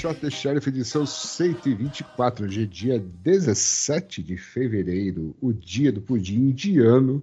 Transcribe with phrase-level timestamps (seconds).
[0.00, 6.36] IShot The Sheriff edição 124, hoje é dia 17 de fevereiro, o dia do pudim
[6.36, 7.22] indiano,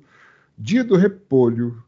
[0.55, 1.83] dia do repolho,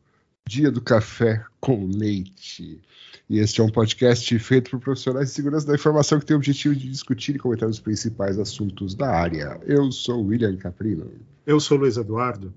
[0.47, 2.81] dia do café com leite.
[3.29, 6.39] E este é um podcast feito por profissionais de segurança da informação que tem o
[6.39, 9.61] objetivo de discutir e comentar os principais assuntos da área.
[9.67, 11.11] Eu sou William Caprino.
[11.45, 12.51] Eu sou Luiz Eduardo.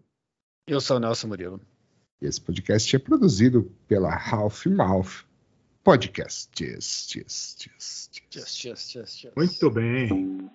[0.66, 1.60] Eu sou Nelson Murilo.
[2.22, 5.30] E esse podcast é produzido pela Half Mouth
[5.84, 6.60] Podcast.
[6.60, 8.64] Yes, yes, yes, yes.
[8.64, 10.48] Yes, yes, yes, Muito bem.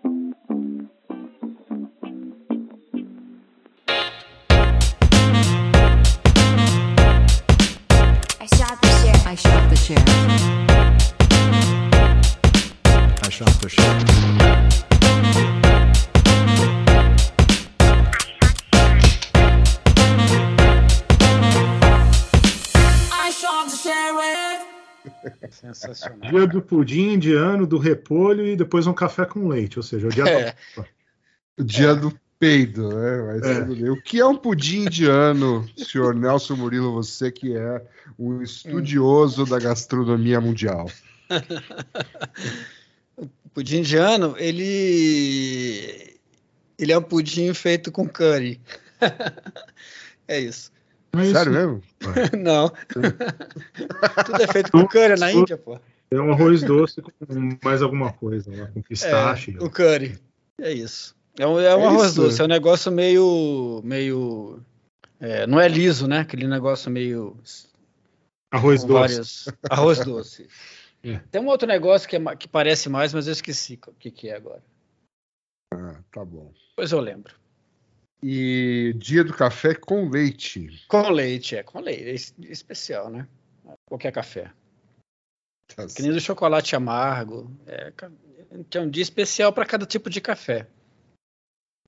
[8.39, 9.27] I shot the sheriff.
[9.27, 10.07] I shot the sheriff.
[13.23, 14.46] I shot the sheriff.
[25.51, 26.29] Sensacional.
[26.29, 30.09] Dia do pudim indiano, do repolho e depois um café com leite, ou seja, o
[30.09, 30.55] dia É.
[30.75, 30.85] da...
[31.59, 33.39] O dia do peido, né?
[33.43, 33.89] É.
[33.89, 37.83] O que é um pudim indiano, senhor Nelson Murilo, você que é
[38.17, 40.89] um estudioso da gastronomia mundial?
[43.15, 46.15] O pudim indiano, ele.
[46.77, 48.61] Ele é um pudim feito com curry.
[50.27, 50.71] é isso.
[51.15, 51.83] Mas Sério isso mesmo?
[52.43, 52.69] Não.
[54.25, 55.79] Tudo é feito com curry na Índia, pô.
[56.09, 57.11] É um arroz doce com
[57.63, 59.57] mais alguma coisa lá, com pistache.
[59.59, 60.17] É, o curry.
[60.59, 61.15] É isso.
[61.39, 62.21] É um, é um É arroz isso.
[62.21, 63.81] doce, é um negócio meio.
[63.83, 64.59] meio.
[65.19, 66.19] é, não é liso, né?
[66.19, 67.37] Aquele negócio meio.
[68.51, 68.93] Arroz doce.
[68.93, 70.47] várias- Arroz doce.
[71.03, 71.19] É.
[71.31, 74.29] Tem um outro negócio que, é que parece mais, mas eu esqueci o que, que
[74.29, 74.63] é agora.
[75.71, 76.51] Ah, tá bom.
[76.71, 77.35] Depois eu lembro.
[78.21, 80.83] E dia do café com leite.
[80.87, 82.03] Com leite, é, com leite.
[82.03, 83.27] É es- especial, né?
[83.85, 84.51] Qualquer café.
[85.75, 87.51] Tá Que nem do chocolate amargo.
[87.67, 87.93] É,
[88.73, 90.67] é um dia especial para cada tipo de café.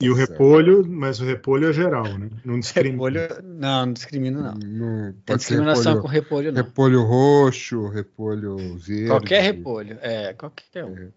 [0.01, 0.31] E o Certo.
[0.31, 2.29] repolho, mas o repolho é geral, né?
[2.45, 2.91] Não discrimina.
[2.91, 3.43] Repolho.
[3.43, 4.53] Não, não discrimina, não.
[4.55, 6.63] Não, Tem discriminação repolho, com repolho, não.
[6.63, 9.07] repolho roxo, repolho verde.
[9.07, 9.97] Qualquer repolho.
[10.01, 11.11] É, qualquer um.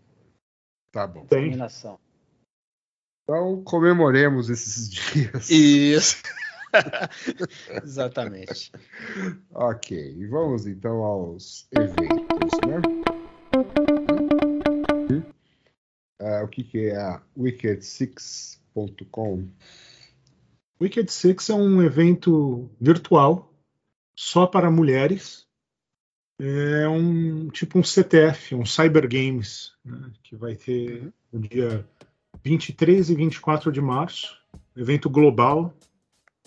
[0.90, 1.24] Tá bom.
[1.26, 1.40] Tem.
[1.42, 1.98] Discriminação.
[3.32, 5.48] Então comemoremos esses dias.
[5.48, 6.22] Isso.
[7.82, 8.70] Exatamente.
[9.54, 12.82] Ok, vamos então aos eventos, né?
[16.20, 19.48] Ah, o que, que é a Wicked6.com?
[20.78, 23.50] Wicked Six é um evento virtual
[24.14, 25.46] só para mulheres.
[26.38, 31.88] É um tipo um CTF, um Cyber Games, né, que vai ter no dia
[32.44, 34.36] 23 e 24 de março.
[34.76, 35.74] Evento global,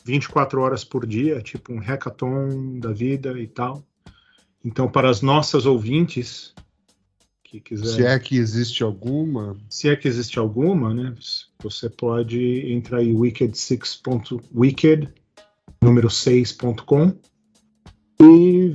[0.04, 3.84] 24 horas por dia, tipo um hackathon da vida e tal.
[4.64, 6.54] Então, para as nossas ouvintes
[7.44, 11.16] que quiserem Se é que existe alguma, se é que existe alguma, né?
[11.62, 15.14] Você pode entrar em wicked6.wicked,
[15.82, 17.16] número 6.com,
[18.20, 18.70] e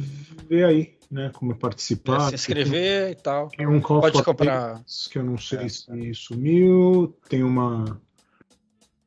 [0.49, 1.31] ver aí, né?
[1.35, 2.27] Como participar.
[2.27, 3.49] É, se inscrever e tal.
[3.49, 4.81] Tem um call Pode comprar.
[5.11, 5.69] que eu não sei É.
[5.69, 7.15] se sumiu.
[7.29, 8.01] Tem uma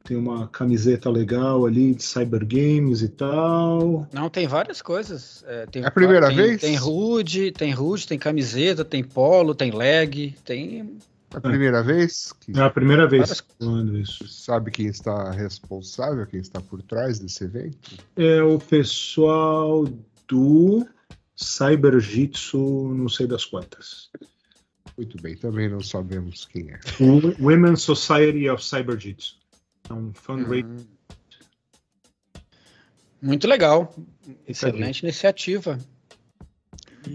[0.05, 4.05] tem uma camiseta legal ali de cyber games e tal.
[4.11, 5.45] Não, tem várias coisas.
[5.47, 6.59] É, tem, É a primeira tem, vez?
[6.61, 10.97] Tem hood, tem hood, tem camiseta, tem polo, tem leg, tem
[11.33, 14.27] é a primeira vez que É a primeira vez Várias- falando isso.
[14.27, 17.95] sabe quem está responsável, quem está por trás desse evento?
[18.17, 19.85] É o pessoal
[20.27, 20.85] do
[21.35, 24.09] Cyber Jitsu, não sei das quantas.
[24.97, 26.79] Muito bem, também não sabemos quem é.
[26.99, 29.37] O Women's Society of Cyber Jitsu.
[29.89, 30.65] É um fundraiser.
[30.65, 30.85] Hum.
[33.21, 33.95] Muito legal.
[34.47, 35.79] Excelente iniciativa.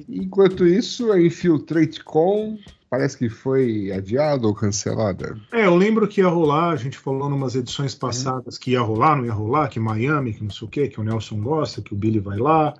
[0.08, 2.58] Enquanto isso, a InfiltrateCon
[2.90, 5.38] parece que foi adiada ou cancelada.
[5.52, 9.16] É, eu lembro que ia rolar, a gente falou numas edições passadas que ia rolar,
[9.16, 11.92] não ia rolar, que Miami, que não sei o quê, que o Nelson gosta, que
[11.92, 12.74] o Billy vai lá.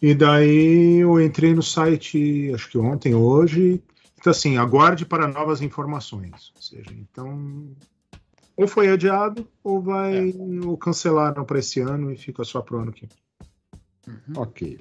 [0.00, 3.82] E daí eu entrei no site, acho que ontem, hoje.
[4.18, 6.52] Então, assim, aguarde para novas informações.
[6.54, 7.68] Ou seja, então.
[8.56, 10.34] Ou foi adiado, ou vai.
[10.64, 14.16] Ou cancelaram para esse ano e fica só para o ano que vem.
[14.36, 14.78] Ok.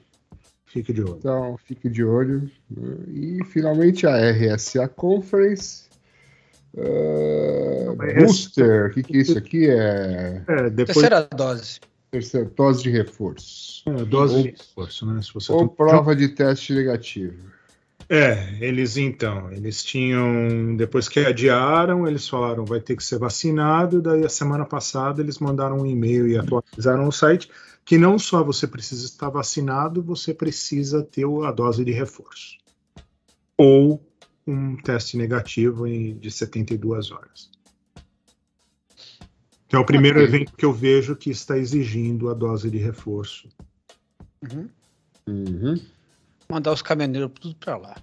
[0.66, 1.18] Fique de olho.
[1.18, 2.50] Então, fique de olho.
[2.70, 2.98] né?
[3.08, 5.86] E finalmente a RSA Conference.
[6.74, 10.44] Uh, booster, o que, que é isso aqui é?
[10.46, 10.98] É, depois.
[10.98, 11.80] Terceira dose.
[12.12, 13.84] Terceira dose de reforço.
[13.88, 15.20] é, dose Ou- de reforço, né?
[15.50, 17.56] Ou tomar- prova de teste negativo.
[18.08, 24.00] É, eles então, eles tinham, depois que adiaram, eles falaram vai ter que ser vacinado,
[24.02, 27.50] daí a semana passada eles mandaram um e-mail e atualizaram o site
[27.84, 32.58] que não só você precisa estar vacinado, você precisa ter a dose de reforço.
[33.58, 34.06] ou
[34.46, 37.50] um teste negativo de 72 horas.
[39.68, 40.28] Então é o primeiro Ok.
[40.28, 43.50] evento que eu vejo que está exigindo a dose de reforço.
[44.44, 44.70] Uhum.
[45.28, 45.76] Uhum.
[46.50, 47.96] Mandar os caminhoneiros tudo pra lá.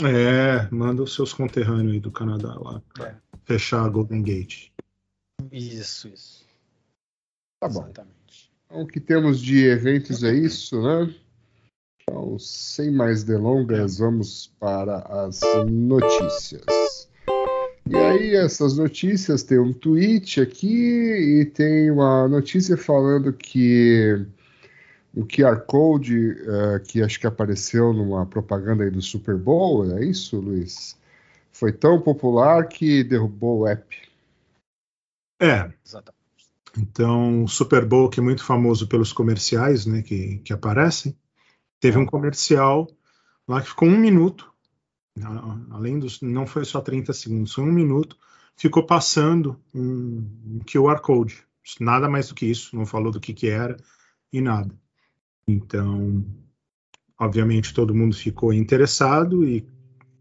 [0.00, 3.16] É, manda os seus conterrâneos aí do Canadá lá pra É.
[3.44, 4.70] fechar a Golden Gate.
[5.50, 6.46] Isso, isso.
[7.60, 7.82] Tá bom.
[7.82, 8.52] Exatamente.
[8.66, 11.14] Então, o que temos de eventos é isso, né?
[12.02, 17.07] Então, sem mais delongas, vamos para as notícias.
[17.90, 24.26] E aí, essas notícias, tem um tweet aqui e tem uma notícia falando que
[25.14, 30.04] o QR Code, eh, que acho que apareceu numa propaganda aí do Super Bowl, é
[30.04, 30.98] isso, Luiz?
[31.50, 33.96] Foi tão popular que derrubou o app.
[35.40, 36.46] É, Exatamente.
[36.76, 41.16] então o Super Bowl, que é muito famoso pelos comerciais né, que, que aparecem,
[41.80, 42.86] teve um comercial
[43.46, 44.52] lá que ficou um minuto,
[45.70, 46.20] além dos.
[46.20, 48.16] Não foi só 30 segundos, foi um minuto,
[48.56, 51.44] ficou passando um, QR Code.
[51.80, 53.76] Nada mais do que isso, não falou do que, que era
[54.32, 54.74] e nada.
[55.46, 56.24] Então,
[57.18, 59.66] obviamente, todo mundo ficou interessado e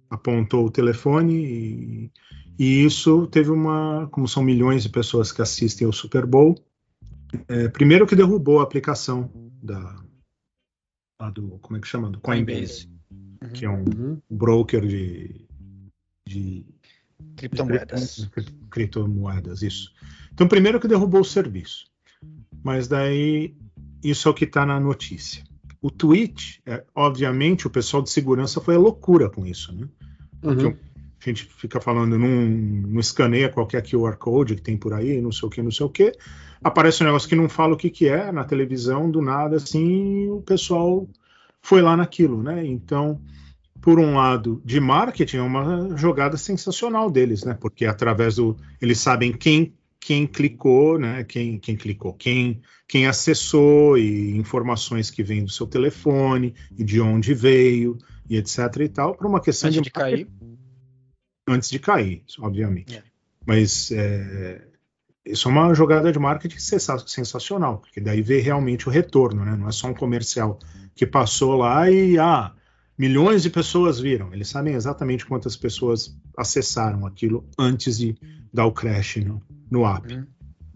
[0.09, 2.11] apontou o telefone e,
[2.59, 6.55] e isso teve uma, como são milhões de pessoas que assistem ao Super Bowl,
[7.47, 9.29] é, primeiro que derrubou a aplicação
[9.61, 9.95] da,
[11.33, 12.89] do, como é que chama, do Coinbase,
[13.39, 13.53] Coinbase.
[13.59, 14.21] que é um Uhum.
[14.29, 15.45] broker de,
[16.25, 16.65] de
[17.35, 18.29] Criptomoedas.
[18.69, 19.93] criptomoedas, isso.
[20.33, 21.85] Então, primeiro que derrubou o serviço,
[22.63, 23.55] mas daí
[24.03, 25.43] isso é o que está na notícia.
[25.81, 29.87] O tweet, é, obviamente, o pessoal de segurança foi a loucura com isso, né?
[30.43, 30.75] Uhum.
[31.19, 35.31] A gente fica falando, não, não escaneia qualquer QR Code que tem por aí, não
[35.31, 36.11] sei o que, não sei o que.
[36.63, 40.27] Aparece um negócio que não fala o que, que é na televisão, do nada, assim,
[40.29, 41.07] o pessoal
[41.67, 42.65] foi lá naquilo, né?
[42.65, 43.21] Então,
[43.81, 47.57] por um lado, de marketing, é uma jogada sensacional deles, né?
[47.59, 48.55] Porque através do.
[48.81, 51.25] Eles sabem quem quem clicou, né?
[51.25, 57.01] Quem, quem clicou, quem, quem acessou e informações que vêm do seu telefone e de
[57.01, 57.97] onde veio
[58.29, 60.27] e etc e tal, para uma questão Antes de de cair.
[61.45, 62.95] antes de cair, obviamente.
[62.95, 63.03] É.
[63.45, 64.66] Mas é,
[65.31, 69.55] isso é uma jogada de marketing sensa- sensacional, porque daí vê realmente o retorno, né?
[69.55, 70.59] Não é só um comercial
[70.95, 72.53] que passou lá e ah,
[72.97, 74.33] milhões de pessoas viram.
[74.33, 78.15] Eles sabem exatamente quantas pessoas acessaram aquilo antes de
[78.53, 80.13] dar o crash no, no app.
[80.13, 80.25] Uhum.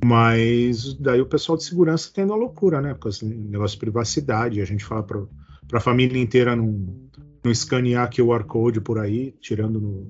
[0.03, 2.93] Mas daí o pessoal de segurança tendo a loucura, né?
[2.95, 5.27] Com esse negócio de privacidade, a gente fala para
[5.73, 7.09] a família inteira não,
[7.43, 10.07] não escanear QR Code por aí, tirando no,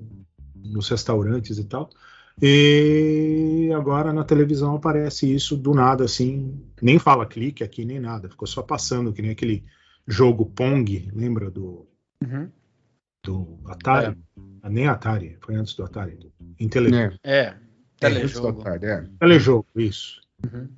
[0.56, 1.90] nos restaurantes e tal.
[2.44, 8.28] E agora na televisão aparece isso do nada, assim, nem fala clique aqui, nem nada,
[8.28, 9.64] ficou só passando, que nem aquele
[10.08, 11.86] jogo Pong, lembra do,
[12.20, 12.48] Uhum.
[13.24, 14.18] do Atari?
[14.60, 16.18] Ah, Nem Atari, foi antes do Atari,
[16.58, 17.54] em tele, É, É.
[18.00, 18.58] Telejogo.
[18.58, 19.06] da tarde, é.
[19.20, 20.20] telejogo, isso.
[20.44, 20.68] Uhum.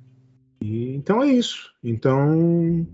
[0.61, 1.71] E, então é isso.
[1.83, 2.87] Então,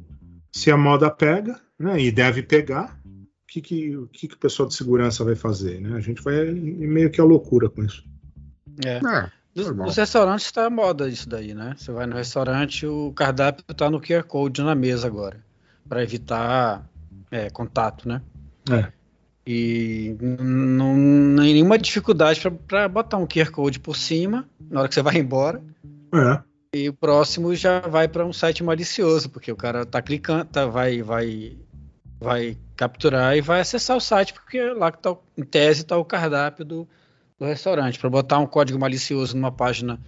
[0.53, 4.39] se a moda pega, né, e deve pegar, o que, que, o que, que o
[4.39, 5.81] pessoal de segurança vai fazer?
[5.81, 5.93] Né?
[5.93, 8.09] A gente vai meio que a loucura com isso.
[8.85, 8.97] É.
[8.97, 9.87] É, Normal.
[9.87, 11.75] dos restaurantes está moda isso daí, né?
[11.77, 15.43] Você vai no restaurante, o cardápio tá no QR Code na mesa agora,
[15.87, 16.87] para evitar
[17.29, 18.21] é, contato, né?
[18.69, 18.91] É.
[19.45, 25.01] E não nenhuma dificuldade para botar um QR Code por cima na hora que você
[25.01, 25.61] vai embora.
[26.13, 26.41] É,
[26.73, 30.65] E o próximo já vai para um site malicioso, porque o cara tá clicando, tá,
[30.65, 31.57] vai, vai,
[32.19, 36.05] vai capturar e vai acessar o site, porque lá que tá, em tese está o
[36.05, 36.87] cardápio do,
[37.41, 37.97] do restaurante.
[37.97, 39.99] Para botar um código malicioso numa página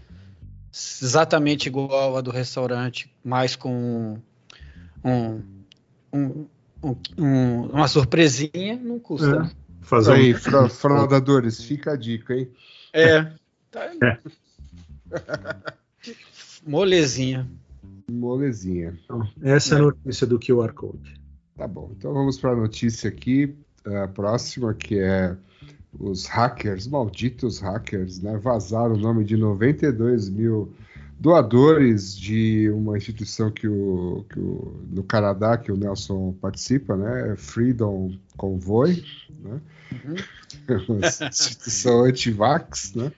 [0.72, 4.20] exatamente igual a do restaurante, mas com
[5.04, 5.42] um,
[6.14, 6.46] um-
[6.84, 9.52] um- um- uma surpresinha, não custa.
[9.52, 9.64] É.
[9.82, 12.50] fazer Aí, um- fra- fraudadores, fica a dica, hein?
[12.94, 13.24] É.
[13.72, 14.20] Tá- É.
[16.66, 17.50] Molezinha.
[18.10, 18.98] Molezinha.
[19.42, 21.20] Essa é a notícia do QR Code.
[21.58, 23.54] Tá bom, então vamos para a notícia aqui,
[23.86, 25.36] a próxima, que é
[26.00, 30.74] os hackers, malditos hackers, né, vazaram o nome de 92 mil
[31.20, 37.36] doadores de uma instituição que o, que o no Canadá, que o Nelson participa, né,
[37.38, 39.04] Freedom Convoy,
[39.42, 39.62] né,
[39.94, 40.16] Uhum.
[40.90, 43.12] uma instituição anti-vax, né,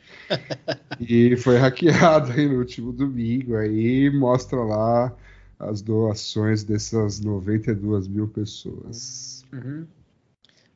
[0.99, 5.15] e foi hackeado aí no último domingo, aí mostra lá
[5.57, 9.45] as doações dessas 92 mil pessoas.
[9.53, 9.87] Uhum.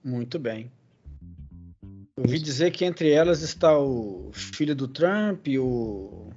[0.04, 0.72] Muito bem.
[2.20, 6.30] Eu ouvi dizer que entre elas está o filho do Trump, o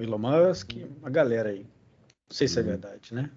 [0.00, 1.60] Elon Musk, uma galera aí.
[1.62, 3.30] Não sei se é verdade, né?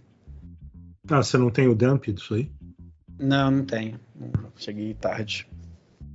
[1.08, 2.52] Ah, você não tem o dump disso aí?
[3.20, 4.00] Não, não tenho.
[4.56, 5.48] Cheguei tarde.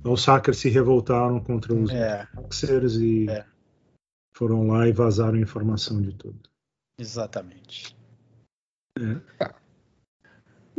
[0.03, 3.45] Os hackers se revoltaram contra os É, hackers e É.
[4.35, 6.49] foram lá e vazaram informação de tudo.
[6.97, 7.95] exatamente.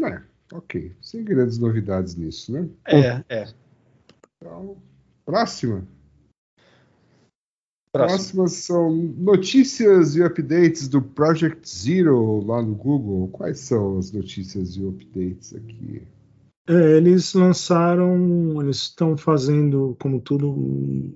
[0.02, 0.94] É, ok.
[1.00, 2.68] Sem grandes novidades nisso, né?
[2.86, 3.59] É, é.
[4.42, 4.78] Então,
[5.24, 5.86] próxima.
[7.92, 8.16] Próximo.
[8.16, 13.28] Próximas são notícias e updates do Project Zero lá no Google.
[13.28, 16.02] Quais são as notícias e updates aqui?
[16.68, 21.12] É, eles lançaram, eles estão fazendo, como tudo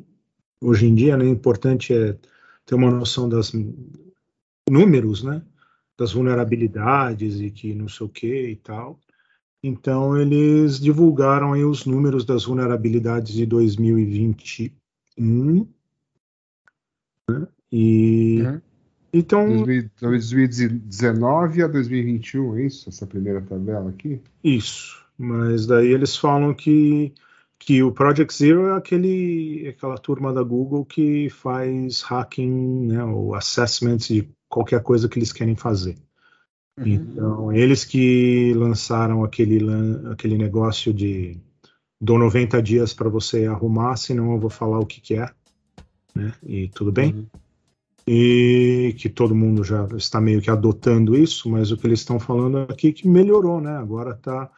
[0.60, 1.24] hoje em dia, né?
[1.24, 2.18] O importante é
[2.66, 3.52] ter uma noção das
[4.68, 5.42] números, né?
[5.96, 8.98] Das vulnerabilidades e que não sei o que e tal.
[9.66, 15.66] Então eles divulgaram aí os números das vulnerabilidades de 2021,
[17.30, 17.48] né?
[17.72, 18.60] E Uhum.
[19.10, 22.90] então 2000 2019 a 2021, é isso?
[22.90, 24.20] Essa primeira tabela aqui?
[24.44, 27.14] Isso, mas daí eles falam que,
[27.58, 33.34] que o Project Zero é aquele, aquela turma da Google que faz hacking, né, ou
[33.34, 35.96] assessment de qualquer coisa que eles querem fazer.
[36.78, 36.86] Uhum.
[36.86, 39.60] Então, eles que lançaram aquele,
[40.10, 41.38] aquele negócio de
[42.00, 45.30] dou 90 dias para você arrumar, senão eu vou falar o que, que é.
[46.14, 46.32] Né?
[46.42, 47.12] E tudo bem?
[47.12, 47.26] Uhum.
[48.06, 52.20] e que todo mundo já está meio que adotando isso, mas o que eles estão
[52.20, 53.76] falando aqui é que melhorou, né?
[53.76, 54.50] Agora tá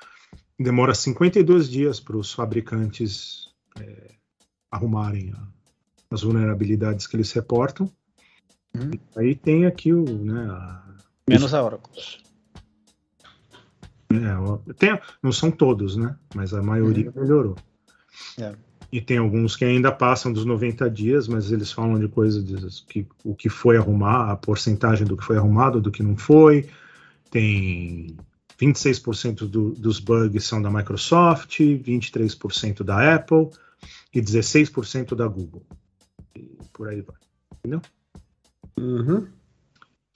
[0.58, 4.14] demora 52 dias para os fabricantes é,
[4.70, 5.46] arrumarem a-
[6.10, 7.88] as vulnerabilidades que eles reportam.
[8.74, 8.90] Uhum.
[9.16, 10.85] Aí tem aqui o, né, a-
[11.28, 11.90] Menos a Oracle.
[14.10, 16.16] é, tem, não são todos, né?
[16.34, 17.56] Mas a maioria melhorou.
[18.38, 18.54] É.
[18.92, 22.82] E tem alguns que ainda passam dos 90 dias, mas eles falam de coisas de-
[22.84, 26.68] que o que foi arrumar, a porcentagem do que foi arrumado, do que não foi.
[27.30, 28.16] Tem
[28.58, 33.50] 26% do, dos bugs são da Microsoft, 23% da Apple
[34.14, 35.62] e 16% da Google.
[36.36, 37.16] E por aí vai.
[38.78, 39.26] Uhum.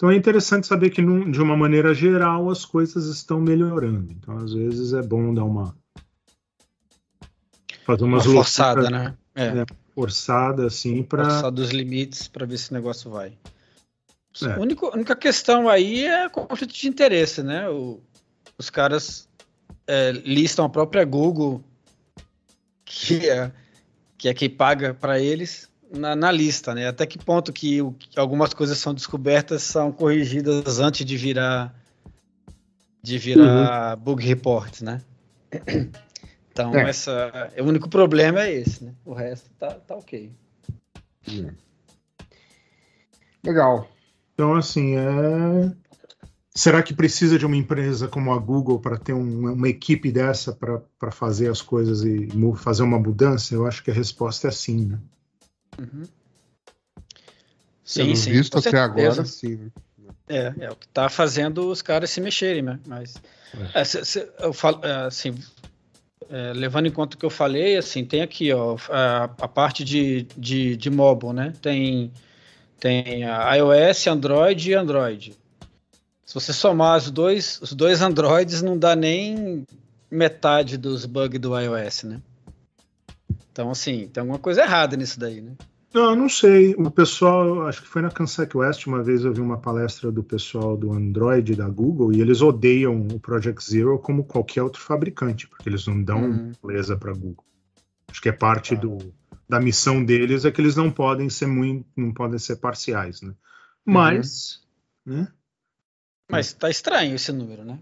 [0.01, 4.11] Então é interessante saber que, num- de uma maneira geral, as coisas estão melhorando.
[4.11, 5.77] Então, às vezes, é bom dar uma.
[7.85, 9.19] fazer Uma umas forçada, loucuras né?
[9.35, 9.47] É.
[9.61, 11.25] É, forçada, assim, para.
[11.25, 13.37] Forçar dos limites para ver se o negócio vai.
[14.43, 14.53] É.
[14.55, 17.69] A única, a única questão aí é conflito de interesse, né?
[17.69, 18.01] O-
[18.57, 19.29] os caras
[19.87, 21.63] é, listam a própria Google,
[22.87, 23.53] que é,
[24.17, 26.87] que é quem paga para eles, na, na lista, né?
[26.89, 31.75] Até que ponto que, o- que algumas coisas são descobertas são corrigidas antes de virar
[33.03, 35.01] de virar bug report, né?
[36.53, 36.91] Então, É.
[36.91, 38.93] essa, o único problema é esse, né?
[39.05, 40.31] O resto tá, tá ok.
[41.29, 41.53] É.
[43.45, 43.89] Legal.
[44.35, 45.73] Então, assim, é.
[46.55, 50.53] Será que precisa de uma empresa como a Google para ter um- uma equipe dessa
[50.53, 53.55] para fazer as coisas e fazer uma mudança?
[53.55, 54.99] Eu acho que a resposta é sim, né?
[55.79, 56.05] Uhum.
[57.95, 58.85] Pelo visto com até certeza.
[58.85, 59.57] agora, sim.
[59.57, 59.71] né?
[60.29, 62.79] É, é o que está fazendo os caras se mexerem, né?
[62.87, 63.15] Mas
[63.75, 65.35] é, se- se- eu falo, é, assim,
[66.29, 69.85] é, levando em conta o que eu falei, assim, tem aqui, ó, a, a parte
[69.85, 71.53] de, de, de mobile, né?
[71.61, 72.13] Tem
[72.79, 75.37] tem a iOS, Android e Android.
[76.25, 79.67] Se você somar os dois, os dois Androids, não dá nem
[80.11, 82.23] metade dos bugs do iOS, né?
[83.61, 85.55] Então, assim, tem alguma coisa errada nisso daí, né?
[85.93, 86.75] Não, não sei.
[86.79, 90.23] O pessoal, acho que foi na Kansas West, uma vez eu vi uma palestra do
[90.23, 95.47] pessoal do Android da Google e eles odeiam o Project Zero como qualquer outro fabricante,
[95.47, 96.53] porque eles não dão Uhum.
[96.65, 97.45] beleza para Google.
[98.11, 99.13] Acho que é parte do,
[99.47, 103.35] da missão deles é que eles não podem ser muito, não podem ser parciais, né?
[103.85, 104.63] Mas,
[105.05, 105.29] né?
[106.31, 107.79] Mas tá estranho esse número, né?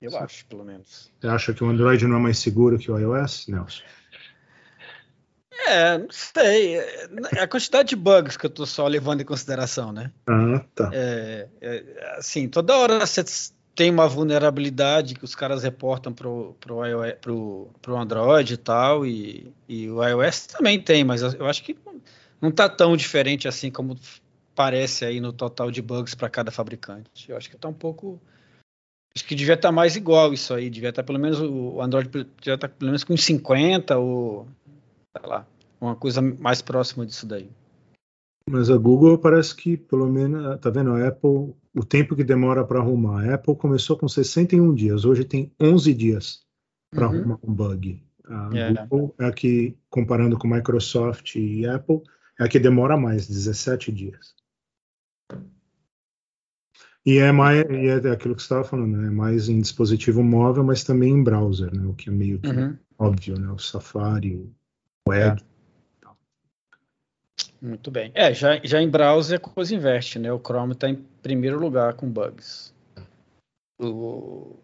[0.00, 1.10] Eu acho, pelo menos.
[1.18, 3.82] Você acha que o Android não é mais seguro que o iOS, Nelson?
[5.66, 6.76] É, não sei.
[7.36, 10.10] É a quantidade de bugs que eu tô só levando em consideração, né?
[10.26, 10.90] Ah, tá.
[10.92, 13.24] É, é, assim, toda hora você
[13.74, 19.04] tem uma vulnerabilidade que os caras reportam pro, pro, iOS, pro, pro Android e tal,
[19.04, 22.00] e, e o iOS também tem, mas eu acho que não,
[22.40, 23.98] não tá tão diferente assim como
[24.54, 27.28] parece aí no total de bugs para cada fabricante.
[27.28, 28.20] Eu acho que tá um pouco.
[29.16, 32.54] Acho que devia estar mais igual isso aí, devia estar pelo menos o Android devia
[32.54, 34.46] estar pelo menos com 50 ou
[35.16, 35.46] sei lá,
[35.80, 37.48] uma coisa mais próxima disso daí.
[38.50, 40.92] Mas a Google parece que, pelo menos, tá vendo?
[40.92, 43.24] A Apple, o tempo que demora para arrumar.
[43.24, 46.44] A Apple começou com 61 dias, hoje tem 11 dias
[46.90, 47.14] para Uhum.
[47.18, 48.02] arrumar um bug.
[48.26, 48.72] A É.
[48.72, 52.02] Google é a que, comparando com Microsoft e Apple,
[52.38, 54.34] é a que demora mais, 17 dias.
[57.06, 59.08] E é mais e é aquilo que você estava falando, né?
[59.08, 61.86] É mais em dispositivo móvel, mas também em browser, né?
[61.86, 62.78] O que é meio que Uhum.
[62.98, 63.50] óbvio, né?
[63.52, 64.50] O Safari,
[65.06, 65.44] o Edge.
[67.60, 68.12] Muito bem.
[68.14, 70.30] É, já, já em browser a coisa inverte, né?
[70.32, 72.74] O Chrome está em primeiro lugar com bugs.
[73.78, 74.56] O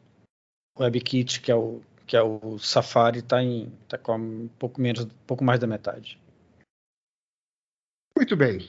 [0.79, 5.05] WebKit, que é o, que é o Safari, está em tá com um pouco menos,
[5.05, 6.21] um pouco mais da metade.
[8.15, 8.69] Muito bem.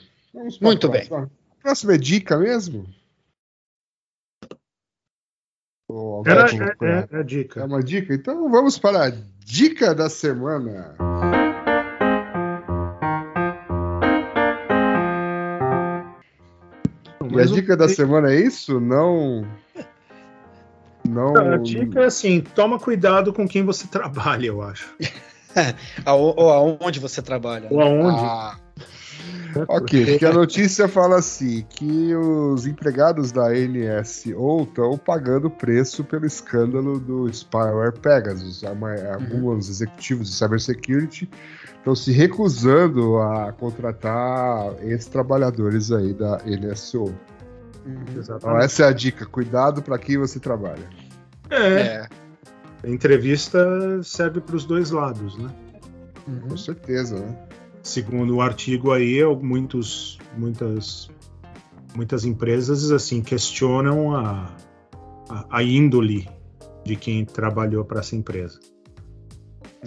[0.60, 1.06] Muito bem.
[1.06, 1.30] próxima.
[1.62, 2.86] Próxima é dica mesmo?
[6.24, 7.60] Era, é, é, é a dica.
[7.60, 8.14] É uma dica?
[8.14, 9.10] Então vamos para a
[9.44, 10.96] dica da semana.
[17.30, 18.80] E a o- dica da semana é isso?
[18.80, 19.46] Não.
[21.08, 21.36] Não.
[21.36, 24.94] A dica é assim, toma cuidado com quem você trabalha, eu acho.
[26.06, 26.50] Ou
[26.80, 27.68] aonde você trabalha.
[27.70, 28.20] Ou aonde.
[28.20, 28.61] Ah, né?
[29.68, 36.26] ok, porque a notícia fala assim: que os empregados da NSO estão pagando preço pelo
[36.26, 38.62] escândalo do spyware Pegasus.
[38.78, 41.28] Ma- Alguns executivos de cybersecurity
[41.78, 47.04] estão se recusando a contratar ex-trabalhadores aí da NSO.
[47.84, 48.04] Uhum.
[48.16, 50.88] Então, essa é a dica: cuidado para quem você trabalha.
[51.50, 52.06] É, É.
[52.84, 53.58] a entrevista
[54.02, 55.50] serve para os dois lados, né?
[56.26, 56.48] Uhum.
[56.50, 57.36] Com certeza, né?
[57.82, 61.10] Segundo o artigo aí, muitos, muitas,
[61.94, 64.54] muitas empresas assim questionam a,
[65.28, 66.28] a, a índole
[66.84, 68.58] de quem trabalhou para essa empresa.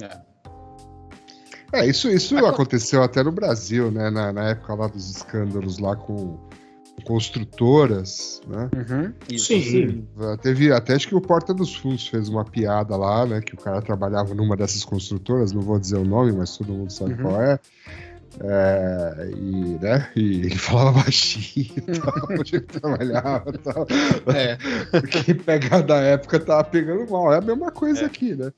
[0.01, 0.25] É.
[1.71, 4.09] É, isso, isso Acon- aconteceu até no Brasil, né?
[4.09, 6.37] Na, na época lá dos escândalos lá com
[7.03, 8.69] construtoras, né?
[8.75, 9.13] Uhum.
[9.29, 9.47] Isso.
[9.47, 10.07] Sim.
[10.41, 13.41] Teve até acho que o Porta dos Fundos fez uma piada lá, né?
[13.41, 16.91] Que o cara trabalhava numa dessas construtoras, não vou dizer o nome, mas todo mundo
[16.91, 17.21] sabe Uhum.
[17.21, 17.59] qual é.
[18.37, 23.87] É, e, né, e ele falava baixinho e tal, onde ele trabalhava e tal.
[24.35, 24.57] É.
[24.91, 27.33] Porque pegar da época tava pegando mal.
[27.33, 28.05] É a mesma coisa É.
[28.05, 28.51] aqui, né?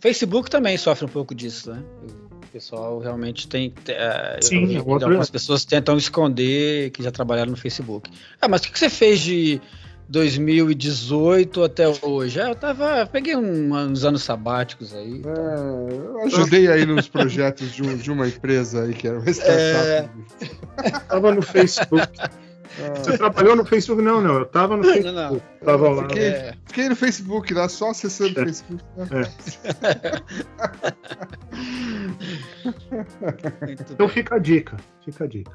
[0.00, 1.82] Facebook também sofre um pouco disso, né?
[2.54, 3.74] O pessoal realmente tem.
[3.88, 8.08] é, Sim, vi é algumas pessoas tentam esconder que já trabalharam no Facebook.
[8.40, 9.60] Ah, mas o que que você fez de
[10.08, 12.40] 2018 até hoje?
[12.40, 13.06] Ah, eu tava.
[13.10, 15.20] Peguei um- uns anos sabáticos aí.
[15.26, 19.28] É, eu ajudei aí nos projetos de, um- de uma empresa aí que era uma
[19.30, 20.10] startup.
[21.10, 22.06] Tava no Facebook.
[22.96, 24.02] Você trabalhou no Facebook?
[24.02, 24.34] Não, não.
[24.38, 25.14] Eu tava no Não, Facebook.
[25.14, 25.40] não.
[25.64, 26.02] Tava lá.
[26.08, 28.44] Fiquei- É, Fiquei no Facebook lá, só acessando o É.
[28.46, 28.84] Facebook.
[28.96, 29.04] né?
[33.66, 34.08] muito Então bem.
[34.08, 34.76] fica a dica.
[35.04, 35.52] Fica a dica.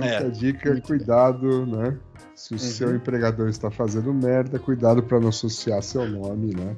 [0.00, 1.96] É, Fica a dica, muito cuidado, né?
[2.34, 2.58] Se o Uhum.
[2.58, 6.76] seu empregador está fazendo merda, cuidado para não associar seu nome, né?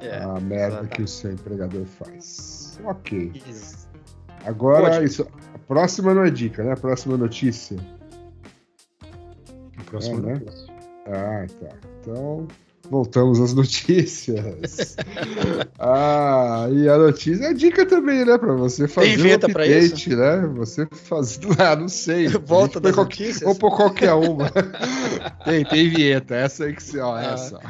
[0.00, 0.90] é, a merda exatamente.
[0.94, 2.78] que o seu empregador faz.
[2.84, 3.32] Ok.
[3.48, 3.88] Isso.
[4.46, 5.04] Agora, Ótimo.
[5.04, 5.26] isso.
[5.52, 6.72] A próxima não é dica, né?
[6.72, 7.76] A próxima notícia.
[9.92, 10.32] É, né?
[10.34, 10.74] notícia.
[11.06, 11.68] Ah, tá.
[12.00, 12.46] Então,
[12.90, 14.96] voltamos às notícias.
[15.78, 18.36] ah, e a notícia é dica também, né?
[18.38, 20.46] Pra você fazer vinheta um pra update, né?
[20.56, 21.40] Você fazer.
[21.58, 22.28] Ah, não sei.
[22.46, 23.42] Volta A gente das põe qualquer- notícias.
[23.42, 24.50] Vou pôr qualquer uma.
[25.44, 26.34] tem, tem vinheta.
[26.34, 26.98] Essa aí que você.
[27.00, 27.22] Ó, Ah.
[27.32, 27.60] essa.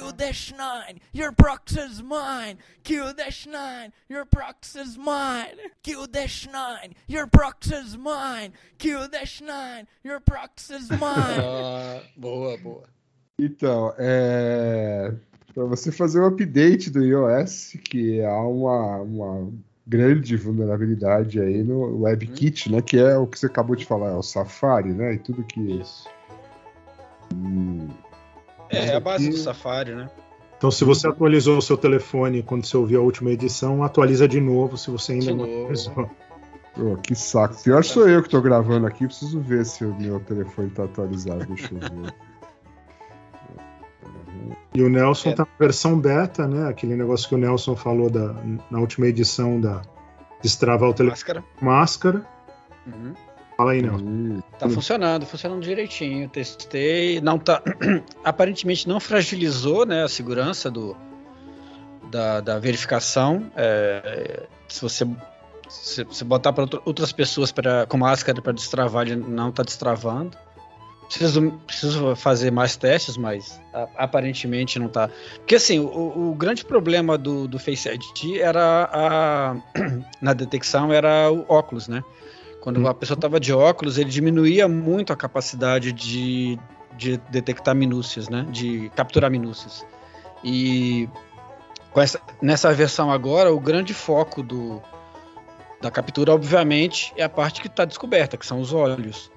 [0.00, 0.12] Ó.
[0.12, 2.58] Q-9, your proxy's mine.
[2.82, 5.56] Q-9, your proxy's mine.
[5.82, 8.52] Q-9, your proxy's mine.
[8.78, 11.40] Q-9, your proxy's mine.
[11.40, 12.84] Ah, boa, boa.
[13.38, 15.12] Então, é.
[15.54, 19.52] Pra você fazer um update do iOS, que há uma, uma
[19.86, 22.80] grande vulnerabilidade aí no WebKit, né?
[22.80, 25.14] Que é o que você acabou de falar, é o Safari, né?
[25.14, 25.60] E tudo que.
[25.60, 26.08] Isso.
[28.72, 30.10] É, é a base do aqui- Safari, né?
[30.56, 34.40] Então, se você atualizou o seu telefone quando você ouviu a última edição, atualiza de
[34.40, 36.10] novo se você ainda De não atualizou.
[36.74, 37.60] Pô, que saco.
[37.62, 41.44] Pior sou eu que tô gravando aqui, preciso ver se o meu telefone tá atualizado.
[41.46, 42.14] Deixa eu ver.
[44.74, 45.34] E o Nelson É.
[45.34, 46.68] tá na versão beta, né?
[46.68, 48.34] Aquele negócio que o Nelson falou da,
[48.70, 49.82] na última edição da
[50.42, 51.44] destravar o telefone Máscara.
[51.60, 52.26] máscara.
[52.86, 53.12] Uhum.
[53.62, 54.04] Fala aí, Nelson.
[54.38, 56.28] Ih, Tá funcionando, funcionando direitinho.
[56.28, 57.62] Testei, não tá,
[58.24, 60.96] aparentemente não fragilizou, né, a segurança do
[62.10, 63.50] da, da verificação.
[63.56, 65.06] É, se você
[65.68, 70.36] se você botar para outras pessoas para com máscara para destravar, ele não está destravando.
[71.08, 75.08] Preciso, preciso fazer mais testes, mas a- aparentemente não tá.
[75.36, 79.56] Porque assim, o, o grande problema do, do Face ID era a,
[80.20, 82.02] na detecção era o óculos, né?
[82.62, 82.86] Quando Hum.
[82.86, 86.56] a pessoa estava de óculos, ele diminuía muito a capacidade de,
[86.96, 88.46] de detectar minúcias, né?
[88.48, 89.84] De capturar minúcias.
[90.44, 91.08] E
[91.96, 94.80] essa, nessa versão agora, o grande foco do,
[95.80, 99.28] da captura, obviamente, é a parte que está descoberta, que são os olhos.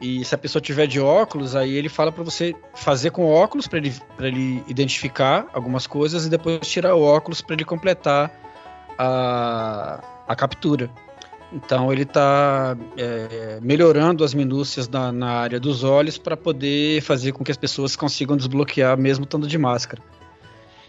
[0.00, 3.68] E se a pessoa tiver de óculos, aí ele fala para você fazer com óculos
[3.68, 8.32] para ele, pra ele identificar algumas coisas e depois tirar o óculos para ele completar
[8.98, 10.90] a, a captura.
[11.52, 12.76] Então ele está
[13.60, 17.96] melhorando as minúcias na, na área dos olhos para poder fazer com que as pessoas
[17.96, 20.00] consigam desbloquear mesmo estando de máscara.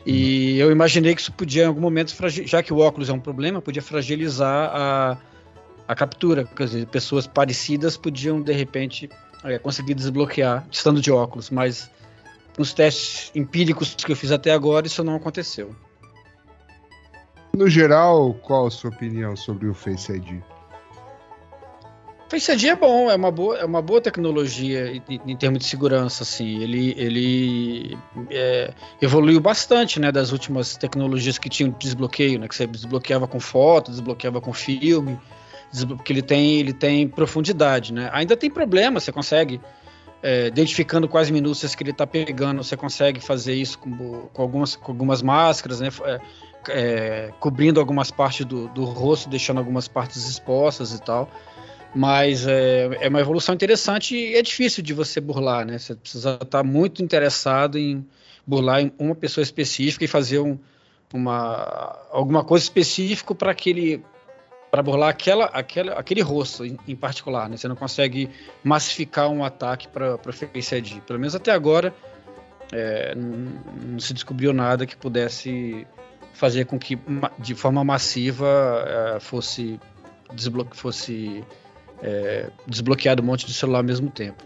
[0.05, 3.19] E eu imaginei que isso podia, em algum momento, já que o óculos é um
[3.19, 5.17] problema, podia fragilizar a,
[5.87, 6.45] a captura.
[6.45, 9.09] Quer dizer, pessoas parecidas podiam, de repente,
[9.43, 11.89] é, conseguir desbloquear estando de óculos, mas
[12.57, 15.75] nos testes empíricos que eu fiz até agora, isso não aconteceu.
[17.55, 20.41] No geral, qual a sua opinião sobre o Face ID?
[22.31, 25.65] Face ID é bom, é uma boa, é uma boa tecnologia em, em termos de
[25.65, 26.63] segurança, assim.
[26.63, 27.97] Ele, ele
[28.29, 33.37] é, evoluiu bastante, né, das últimas tecnologias que tinham desbloqueio, né, que você desbloqueava com
[33.37, 35.19] foto, desbloqueava com filme,
[35.89, 38.09] porque ele tem, ele tem profundidade, né.
[38.13, 39.59] Ainda tem problema, você consegue
[40.23, 44.77] é, identificando quais minúcias que ele está pegando, você consegue fazer isso com, com algumas,
[44.77, 46.19] com algumas máscaras, né, é,
[46.69, 51.29] é, cobrindo algumas partes do, do rosto, deixando algumas partes expostas e tal.
[51.93, 55.77] Mas é, é uma evolução interessante e é difícil de você burlar, né?
[55.77, 58.05] Você precisa estar muito interessado em
[58.47, 60.57] burlar uma pessoa específica e fazer um,
[61.13, 64.03] uma, alguma coisa específica para aquele
[64.71, 67.57] para burlar aquela, aquela, aquele rosto em, em particular, né?
[67.57, 68.29] Você não consegue
[68.63, 71.01] massificar um ataque para Face ID.
[71.01, 71.93] Pelo menos até agora
[72.71, 73.51] é, não,
[73.85, 75.85] não se descobriu nada que pudesse
[76.33, 76.97] fazer com que
[77.37, 79.77] de forma massiva é, fosse
[80.33, 81.43] desbloque fosse
[82.01, 84.43] é, desbloqueado um monte de celular ao mesmo tempo.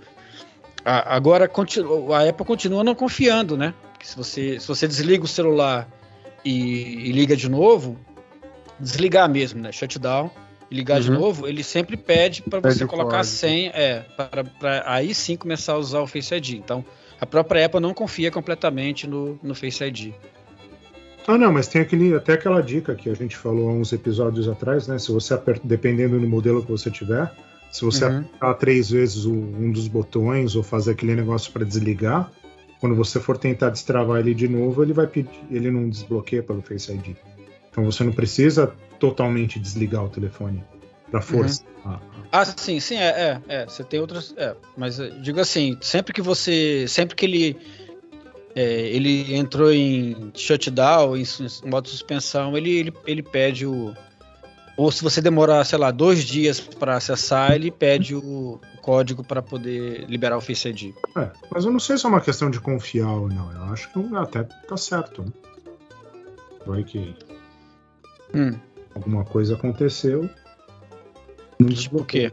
[0.84, 3.74] A- agora a Apple continua não confiando, né?
[4.00, 5.88] Que se você se você desliga o celular
[6.44, 7.98] e, e liga de novo,
[8.80, 9.72] desligar mesmo, né?
[9.72, 10.30] Shutdown
[10.70, 11.20] e ligar de Uhum.
[11.20, 14.44] novo, ele sempre pede para você colocar a senha, é, para
[14.86, 16.54] aí sim começar a usar o Face ID.
[16.54, 16.84] Então,
[17.20, 20.14] a própria Apple não confia completamente no, no Face ID.
[21.28, 24.48] Ah, não, mas tem aquele, até aquela dica que a gente falou há uns episódios
[24.48, 25.00] atrás, né?
[25.00, 27.32] Se você aperta, dependendo do modelo que você tiver,
[27.72, 28.20] se você Uhum.
[28.20, 32.32] apertar três vezes o- um dos botões ou fazer aquele negócio para desligar,
[32.80, 36.62] quando você for tentar destravar ele de novo, ele vai pedir, ele não desbloqueia pelo
[36.62, 37.16] Face ID.
[37.72, 40.64] Então você não precisa totalmente desligar o telefone
[41.10, 41.64] para força.
[41.84, 42.00] Ah,
[42.32, 43.66] Ah, sim, sim, é, é, é.
[43.66, 44.34] Você tem outras.
[44.38, 46.86] É, mas eu digo assim, sempre que você.
[46.88, 47.58] Sempre que ele.
[48.56, 53.94] É, ele entrou em shutdown, em, em modo de suspensão, ele, ele, ele pede o.
[54.78, 59.24] Ou se você demorar, sei lá, dois dias para acessar, ele pede o, o código
[59.24, 60.94] para poder liberar o Face ID.
[61.18, 63.52] É, mas eu não sei se é uma questão de confiar ou não.
[63.54, 65.24] Eu acho que até tá certo.
[65.24, 65.32] Né?
[66.66, 67.16] Vai que
[68.34, 68.54] Hum,
[68.94, 70.30] alguma coisa aconteceu.
[71.58, 72.32] Não tipo o quê?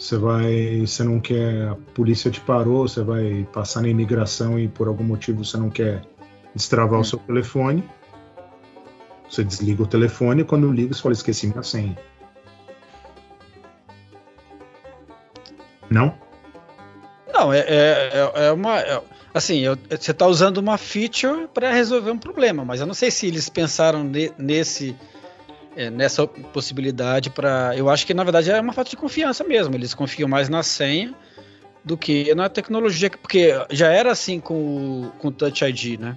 [0.00, 0.80] Você vai.
[0.80, 1.68] Você não quer.
[1.68, 5.68] A polícia te parou, você vai passar na imigração e por algum motivo você não
[5.68, 6.02] quer
[6.54, 7.02] destravar Hum.
[7.02, 7.84] o seu telefone.
[9.28, 11.96] Você desliga o telefone e quando liga você fala, esqueci minha senha.
[15.90, 16.14] Não?
[17.32, 18.78] Não, é, é, é- é uma.
[18.80, 19.02] é-
[19.34, 23.10] assim, eu- você está usando uma feature para resolver um problema, mas eu não sei
[23.10, 24.96] se eles pensaram ne- nesse.
[25.76, 27.76] É, nessa possibilidade para.
[27.76, 29.74] Eu acho que na verdade é uma falta de confiança mesmo.
[29.74, 31.14] Eles confiam mais na senha
[31.84, 34.54] do que na tecnologia, porque já era assim com
[35.06, 36.16] o, com o Touch ID, né?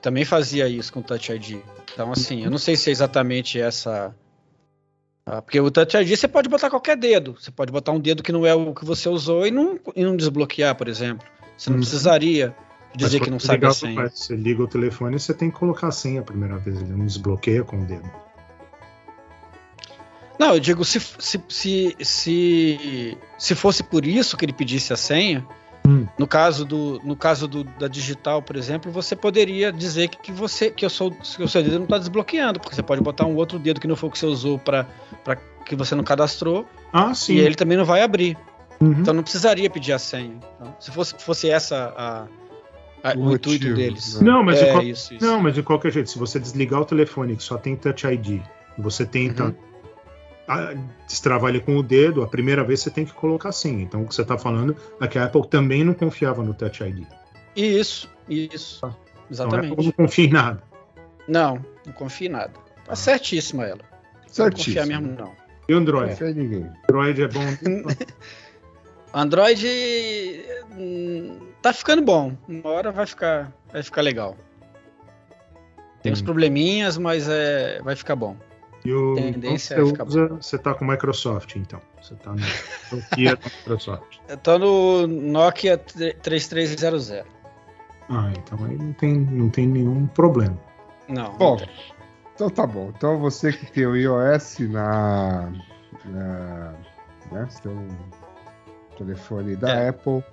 [0.00, 1.58] Também fazia isso com o Touch ID.
[1.92, 4.14] Então, assim, eu não sei se é exatamente essa.
[5.26, 7.36] ah, porque o Touch ID você pode botar qualquer dedo.
[7.38, 10.02] Você pode botar um dedo que não é o que você usou e não, e
[10.02, 11.26] não desbloquear, por exemplo.
[11.56, 11.82] Você não Uhum.
[11.82, 12.54] precisaria
[12.94, 14.08] dizer Mas que não sabe a senha.
[14.08, 16.80] Você liga o telefone você tem que colocar a senha a primeira vez.
[16.80, 18.10] Ele não desbloqueia com o dedo.
[20.38, 24.96] Não, eu digo, se, se, se, se, se fosse por isso que ele pedisse a
[24.96, 25.46] senha,
[25.86, 26.06] Hum.
[26.18, 30.32] no caso, do, no caso do, da digital, por exemplo, você poderia dizer que, que
[30.32, 33.24] você que eu sou, que o seu dedo não está desbloqueando, porque você pode botar
[33.24, 34.86] um outro dedo que não foi o que você usou para
[35.64, 37.34] que você não cadastrou, Ah, sim.
[37.34, 38.36] e ele também não vai abrir.
[38.80, 38.92] Uhum.
[38.92, 40.38] Então não precisaria pedir a senha.
[40.56, 42.26] Então, se fosse, fosse essa a,
[43.16, 44.20] O o, intuito motivo, deles.
[44.20, 44.30] né?
[44.30, 45.24] Não, mas de é, qual- isso, isso.
[45.24, 48.40] Não, mas de qualquer jeito, se você desligar o telefone que só tem Touch ID,
[48.78, 49.54] você tenta Uhum.
[50.48, 50.74] ah,
[51.06, 53.82] destravar ele com o dedo, a primeira vez você tem que colocar senha.
[53.82, 56.82] Então o que você está falando é que a Apple também não confiava no Touch
[56.82, 57.04] ID.
[57.56, 58.78] Isso, isso.
[58.84, 58.96] Então
[59.30, 59.84] Exatamente.
[59.86, 60.62] não confia em nada.
[61.28, 62.52] Não, não confio em nada.
[62.84, 63.78] Tá certíssima ela.
[64.26, 64.76] Não Certíssimo.
[64.76, 65.32] confiar mesmo, não.
[65.68, 66.10] E o Android?
[66.10, 66.70] Confia em ninguém.
[66.88, 67.40] Android é bom.
[69.14, 69.66] Android
[70.76, 72.36] hum, tá ficando bom.
[72.48, 74.36] Uma hora vai ficar, vai ficar legal.
[76.02, 78.36] Tem uns probleminhas, mas é, vai ficar bom.
[78.84, 81.80] E o, Tendência então é você ficar usa, você tá com Microsoft, então.
[82.00, 82.40] Você tá no
[82.96, 84.18] Nokia Microsoft.
[84.26, 87.10] Eu tô no Nokia 3300.
[88.08, 90.58] Ah, então aí não tem, não tem nenhum problema.
[91.08, 91.36] Não.
[91.36, 91.66] Bom, não
[92.40, 92.90] então tá bom.
[92.96, 95.52] Então você que tem o iOS na.
[96.06, 96.74] na
[97.30, 97.88] né, você tem um
[98.96, 99.88] telefone da É.
[99.90, 100.24] Apple,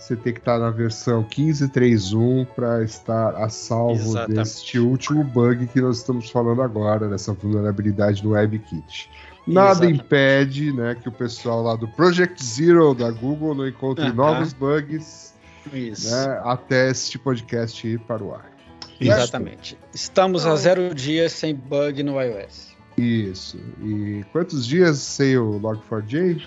[0.00, 4.34] você tem que estar na versão 15.3.1 para estar a salvo Exatamente.
[4.34, 9.10] deste último bug que nós estamos falando agora, dessa vulnerabilidade no WebKit.
[9.46, 10.00] Nada Exatamente.
[10.00, 14.14] impede né, que o pessoal lá do Project Zero da Google não encontre Aham.
[14.14, 15.34] novos bugs
[15.72, 16.10] Isso.
[16.10, 18.50] né, até este podcast ir para o ar.
[18.98, 19.78] Exatamente.
[19.94, 22.70] Estamos a zero dias sem bug no iOS.
[22.96, 23.58] Isso.
[23.82, 26.42] E quantos dias sem o Log4j?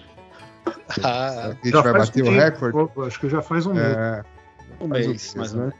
[1.04, 3.08] Ah, a gente vai bater um o recorde?
[3.08, 3.86] Acho que já faz um mês.
[3.86, 4.23] É,
[4.80, 5.63] um mês, um mais mês, ou né?
[5.65, 5.76] menos.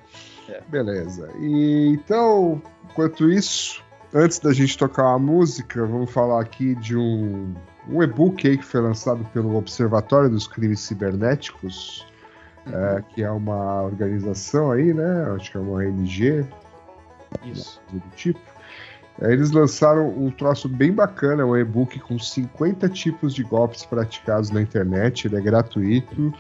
[0.50, 0.62] É.
[0.68, 1.30] Beleza.
[1.40, 7.54] E então, enquanto isso, antes da gente tocar uma música, vamos falar aqui de um,
[7.90, 12.06] um e-book aí que foi lançado pelo Observatório dos Crimes Cibernéticos,
[12.68, 15.32] é, que é uma organização aí, né?
[15.36, 16.46] Acho que é uma ONG,
[17.44, 17.82] Isso.
[17.92, 18.53] do tipo.
[19.24, 24.52] É, Eles lançaram um troço bem bacana, um e-book com 50 tipos de golpes praticados
[24.52, 25.28] na internet.
[25.28, 26.34] Ele é gratuito.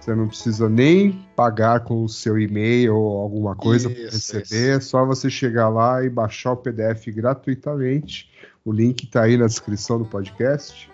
[0.00, 4.76] Você não precisa nem pagar com o seu e-mail ou alguma coisa para Isso, receber.
[4.76, 8.30] É só você chegar lá e baixar o PDF gratuitamente.
[8.64, 10.90] O link está aí na descrição do podcast.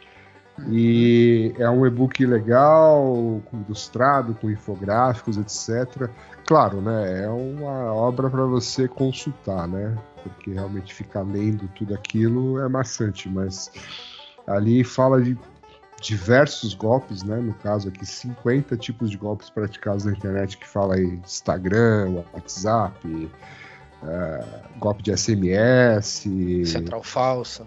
[0.68, 6.10] E é um e-book legal, ilustrado, com infográficos, etc.
[6.46, 7.24] Claro, né?
[7.24, 9.96] É uma obra para você consultar, né?
[10.22, 13.70] Porque realmente ficar lendo tudo aquilo é maçante, mas
[14.46, 15.36] ali fala de
[16.00, 17.36] diversos golpes, né?
[17.36, 23.30] No caso aqui, 50 tipos de golpes praticados na internet que fala aí Instagram, WhatsApp,
[24.04, 24.44] eh,
[24.78, 26.24] golpe de SMS,
[26.66, 27.64] Central falsa.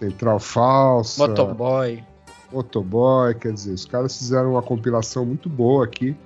[0.00, 2.02] central falsa, Motoboy.
[2.50, 6.16] Motoboy, quer dizer, os caras fizeram uma compilação muito boa aqui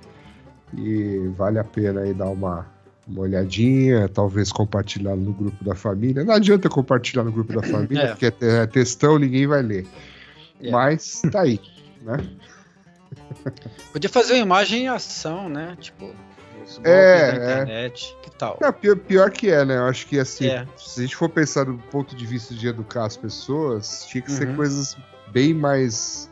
[0.73, 2.67] e vale a pena aí dar uma,
[3.09, 6.23] uma olhadinha, talvez compartilhar no grupo da família.
[6.23, 8.07] Não adianta compartilhar no grupo da família, É.
[8.09, 9.87] porque é é textão, ninguém vai ler.
[10.61, 10.69] É.
[10.71, 11.59] Mas tá aí,
[12.03, 12.17] né?
[13.91, 15.75] Podia fazer uma imagem em ação, né?
[15.79, 16.13] Tipo,
[16.65, 17.53] os É, da é.
[17.63, 18.15] internet.
[18.21, 18.57] Que tal?
[18.61, 19.77] Não, pior, pior que é, né?
[19.77, 20.67] Eu acho que assim, É.
[20.77, 24.31] se a gente for pensar do ponto de vista de educar as pessoas, tinha que
[24.31, 24.55] ser Uhum.
[24.55, 24.95] coisas
[25.31, 26.28] bem mais.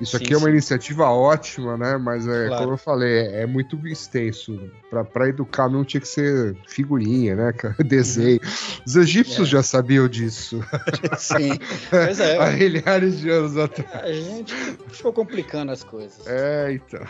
[0.00, 0.52] Isso Sim, aqui é uma sim.
[0.52, 1.96] iniciativa ótima, né?
[1.96, 2.62] Mas é, Claro.
[2.62, 4.70] como eu falei, é, é muito extenso.
[4.88, 7.52] Pra, pra educar não tinha que ser figurinha, né?
[7.84, 8.40] Desenho.
[8.86, 9.44] Os egípcios Uhum.
[9.44, 9.48] É.
[9.48, 10.60] já sabiam disso
[11.18, 11.58] Sim.
[11.90, 12.38] Pois é.
[12.42, 14.04] há milhares de anos atrás.
[14.04, 14.54] A gente
[14.88, 16.24] ficou complicando as coisas.
[16.26, 17.04] É, então.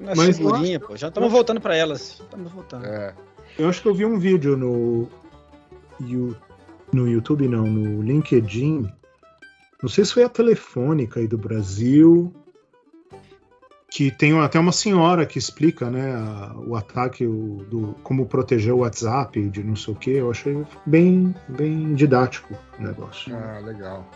[0.00, 0.96] Na Mas figurinha, pô.
[0.96, 2.20] Já estamos voltando pra elas.
[2.20, 2.84] Estamos voltando.
[2.86, 3.12] É.
[3.58, 5.08] Eu acho que eu vi um vídeo no,
[6.92, 8.88] no YouTube, não, no LinkedIn.
[9.82, 12.32] Não sei se foi a Telefônica aí do Brasil,
[13.90, 18.72] que tem até uma senhora que explica, né, a- o ataque, o, do, como proteger
[18.72, 20.10] o WhatsApp, de não sei o que.
[20.10, 23.34] Eu achei bem, bem didático o negócio.
[23.36, 24.06] Ah, legal.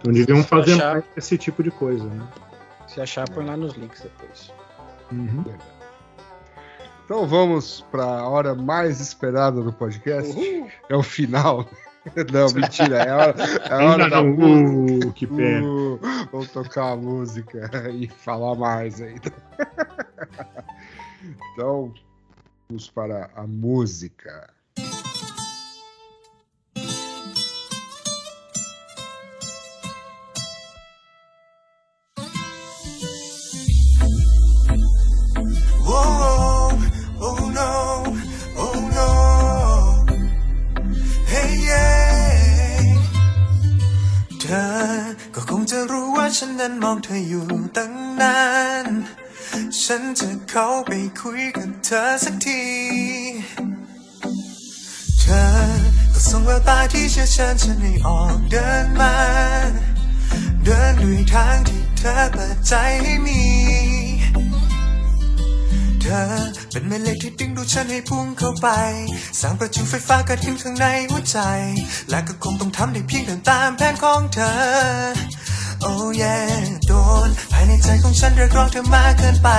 [0.00, 2.28] Então deviam Se fazer achar- mais esse tipo de coisa, né?
[2.88, 4.52] Se achar, põe lá nos links depois.
[5.10, 5.44] Uhum.
[7.04, 10.34] Então vamos para a hora mais esperada do podcast.
[10.88, 11.66] É o final.
[12.32, 12.98] Não, mentira.
[12.98, 13.34] É hora,
[13.70, 14.32] é hora da não.
[14.32, 15.08] música.
[15.08, 15.66] Uh, que pena.
[15.66, 19.32] Uh, vamos tocar a música e falar mais ainda.
[21.52, 21.94] Então,
[22.68, 24.51] vamos para a música.
[46.38, 48.38] ฉันนั้นมองเธออยู่ตั้งนา
[48.84, 48.86] น
[49.82, 50.90] ฉันจะเข้าไป
[51.20, 52.62] คุยกับเธอสักที
[55.20, 55.42] เธอ
[56.12, 59.14] ก็ส่งแววตาที่เชื่อเชิญฉันให้ออกเดินมา
[60.64, 63.42] เดินด้วยทางที่เธอเปิดใจให้มี
[66.00, 66.22] เธอ
[66.70, 68.68] เป็นแม่เหล็กที่ดึงดูดฉันให้พุ่งเข้าไป
[69.40, 71.38] สร้างประจุไฟฟ้าเกิดขึ้นข้างในหัวใจ
[72.10, 74.52] และก็คงต้องทำได้เพียงเดินตามแผนของเธอ
[75.82, 76.24] โอ้ย
[76.86, 76.92] โด
[77.26, 79.50] นภายในใจของฉันเรียกร้องเธอมากเกินไป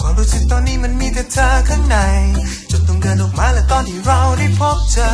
[0.00, 1.96] ความรู้สึกตอนนี้มันมีแต่เธอข้างใน
[2.70, 5.10] จนต้องเดินออกมาและตอนที่เราได้พบเธอ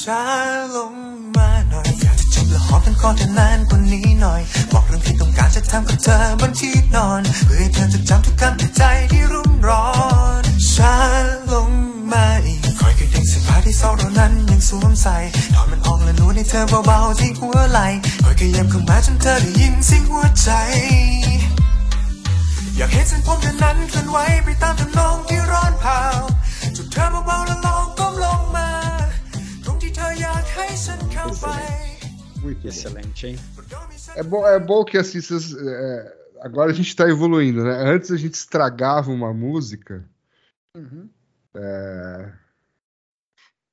[0.00, 0.22] ช้า
[0.76, 0.94] ลง
[1.36, 4.40] มาหน่อยอยากจะจับและหอมกันก่อนเธอนานกว่านี้หน่อย
[4.72, 9.88] บอกเรื่องที่ต้องการจะทำกับเธอบนที่นอน เพื่อให้เธอจะจำทุกคำในใจที่รุ่มร้อ
[10.40, 10.42] น
[10.74, 10.96] ช้า
[11.52, 11.70] ลง
[12.12, 15.15] มาอีก อยกระดิ่งเสื้อผ้าที่สองเรานั้นยังสวมใส่
[15.55, 15.97] ถอดมันออก
[16.35, 17.87] ในเธอเบาๆที่หัวไหล่
[18.23, 20.49] คอยขยับเข้ามาจนเธอได้ยินเสียงหัวใจ
[22.77, 25.99] อยากเห็นเส้นผมเธอนั้นเคลื่อนไหวไปตามทำนองที่ร้อนเผา
[26.75, 28.69] จุดเธอเบาๆแล้วลองก้มลงมา
[29.65, 31.45] ตรงที่เธออยากให้ฉันเข้าไป
[32.43, 32.69] Muito bom.
[32.69, 33.35] Excelente, hein?
[34.21, 36.13] É bom, é bom que assim, vocês, é,
[36.47, 37.73] agora a gente está evoluindo, né?
[37.93, 39.95] Antes a gente estragava uma música
[40.75, 41.03] Uhum.
[41.55, 42.31] é,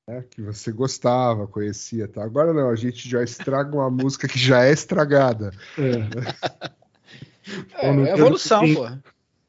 [0.08, 2.24] né, que você gostava, conhecia, tá?
[2.24, 5.52] Agora não, a gente já estraga uma música que já é estragada.
[5.78, 6.74] É,
[7.76, 8.89] É, no é dia do evolução, pudim- pô.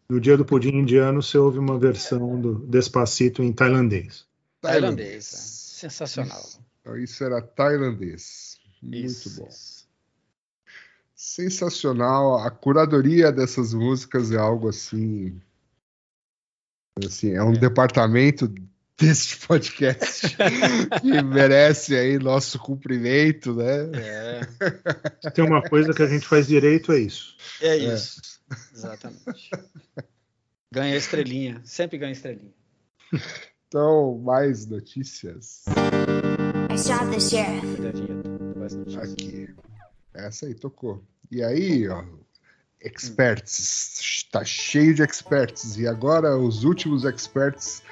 [0.08, 4.26] no dia do pudim indiano, você ouve uma versão do Despacito em tailandês.
[4.60, 5.32] Tailandês.
[5.32, 5.38] né?
[5.38, 6.42] Sensacional.
[6.80, 8.58] Então, isso era tailandês.
[8.82, 9.46] Muito Isso, bom.
[9.48, 9.88] isso.
[11.14, 12.38] Sensacional.
[12.38, 15.40] A curadoria dessas músicas é algo assim.
[17.06, 18.52] Assim, é um departamento
[18.98, 20.36] deste podcast
[21.00, 23.90] que merece aí nosso cumprimento, né?
[23.94, 24.40] É,
[25.22, 27.36] Se tem uma coisa que a gente faz direito, é isso.
[27.60, 28.20] é isso.
[28.72, 29.50] Exatamente.
[30.72, 31.60] Ganha estrelinha.
[31.64, 32.52] Sempre ganha estrelinha.
[33.68, 35.64] Então, mais notícias
[36.70, 37.66] I shot the sheriff.
[38.98, 39.54] Aqui.
[40.12, 41.04] Essa aí tocou.
[41.30, 42.04] E aí, ó,
[42.80, 45.76] experts, está cheio de experts.
[45.76, 47.82] E agora os últimos experts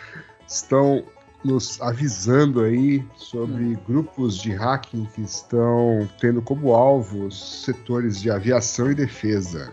[0.47, 1.05] estão
[1.45, 8.31] nos avisando aí sobre grupos de hacking que estão tendo como alvo os setores de
[8.31, 9.73] aviação e defesa.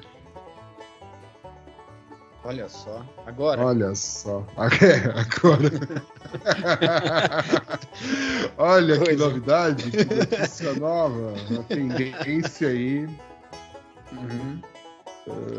[2.43, 3.05] Olha só.
[3.27, 3.63] Agora.
[3.63, 4.43] Olha só.
[4.57, 5.69] É, agora.
[8.57, 11.33] Olha que novidade, que notícia nova.
[11.49, 13.05] Uma tendência aí.
[14.11, 14.59] Uhum.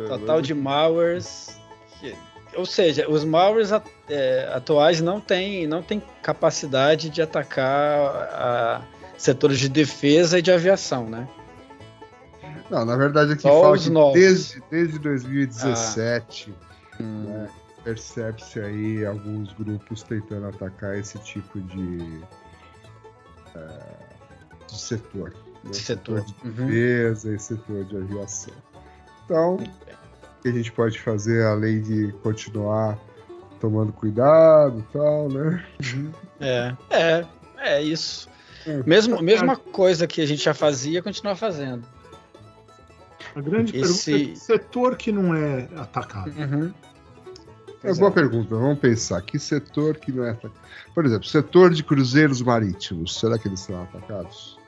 [0.08, 1.56] Total de malwares.
[2.00, 2.16] que-
[2.56, 3.24] Ou seja, os
[3.72, 8.86] at- é, atuais não têm não tem capacidade de atacar
[9.16, 11.28] setores de defesa e de aviação, né?
[12.68, 14.14] Não, na verdade aqui Só fala novos.
[14.20, 16.54] desde, desde 2017
[17.00, 17.24] Hum.
[17.24, 17.48] né,
[17.82, 22.20] percebe-se aí alguns grupos tentando atacar esse tipo de,
[23.54, 25.34] é, de setor.
[25.64, 26.22] né, Setor.
[26.24, 26.66] de Uhum.
[26.66, 28.54] defesa e setor de aviação.
[29.24, 29.58] Então,
[30.42, 32.98] que a gente pode fazer além de continuar
[33.60, 35.64] tomando cuidado e tal, né?
[36.40, 37.26] É, é,
[37.58, 38.28] é isso.
[38.66, 38.82] Hum.
[38.86, 41.84] Mesmo, mesma coisa que a gente já fazia, continuar fazendo.
[43.34, 46.30] A grande Esse- pergunta é que setor que não é atacado.
[46.30, 46.72] Uhum.
[47.82, 48.12] É boa é.
[48.14, 48.54] pergunta.
[48.54, 49.22] Vamos pensar.
[49.22, 50.54] Que setor que não é atacado?
[50.94, 53.18] Por exemplo, setor de cruzeiros marítimos.
[53.18, 54.58] Será que eles são atacados?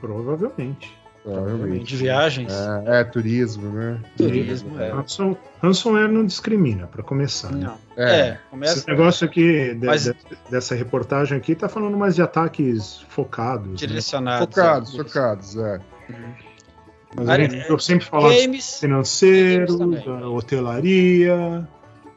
[0.00, 0.96] Provavelmente.
[1.32, 1.84] Provavelmente.
[1.86, 2.52] De viagens.
[2.86, 4.00] É, é, turismo, né?
[4.16, 4.90] Turismo, é.
[4.92, 7.50] Ransom- Ransomware não discrimina, para começar.
[7.50, 7.66] né?
[7.66, 7.78] Não.
[8.04, 8.18] É.
[8.20, 10.14] É, começa Esse negócio aqui, de- Mas- de-
[10.48, 13.68] dessa reportagem aqui, tá falando mais de ataques focados.
[13.70, 13.74] Né?
[13.76, 14.46] direcionado.
[14.46, 15.80] Focados, focados, é.
[17.16, 21.66] Mas Área- a gente- eu sempre falo Games, financeiro, games da hotelaria.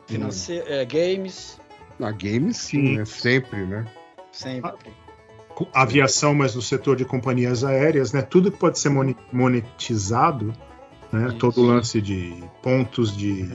[0.07, 1.59] finance, é, games,
[1.97, 2.97] Na game sim, Sim.
[2.97, 3.05] né?
[3.05, 3.85] Sempre, né?
[4.31, 4.71] sempre.
[5.73, 8.21] Aviação, mas no setor de companhias aéreas, né?
[8.21, 8.89] Tudo que pode ser
[9.31, 10.53] monetizado,
[11.11, 11.27] né?
[11.27, 11.37] Isso.
[11.37, 13.49] Todo o lance de pontos de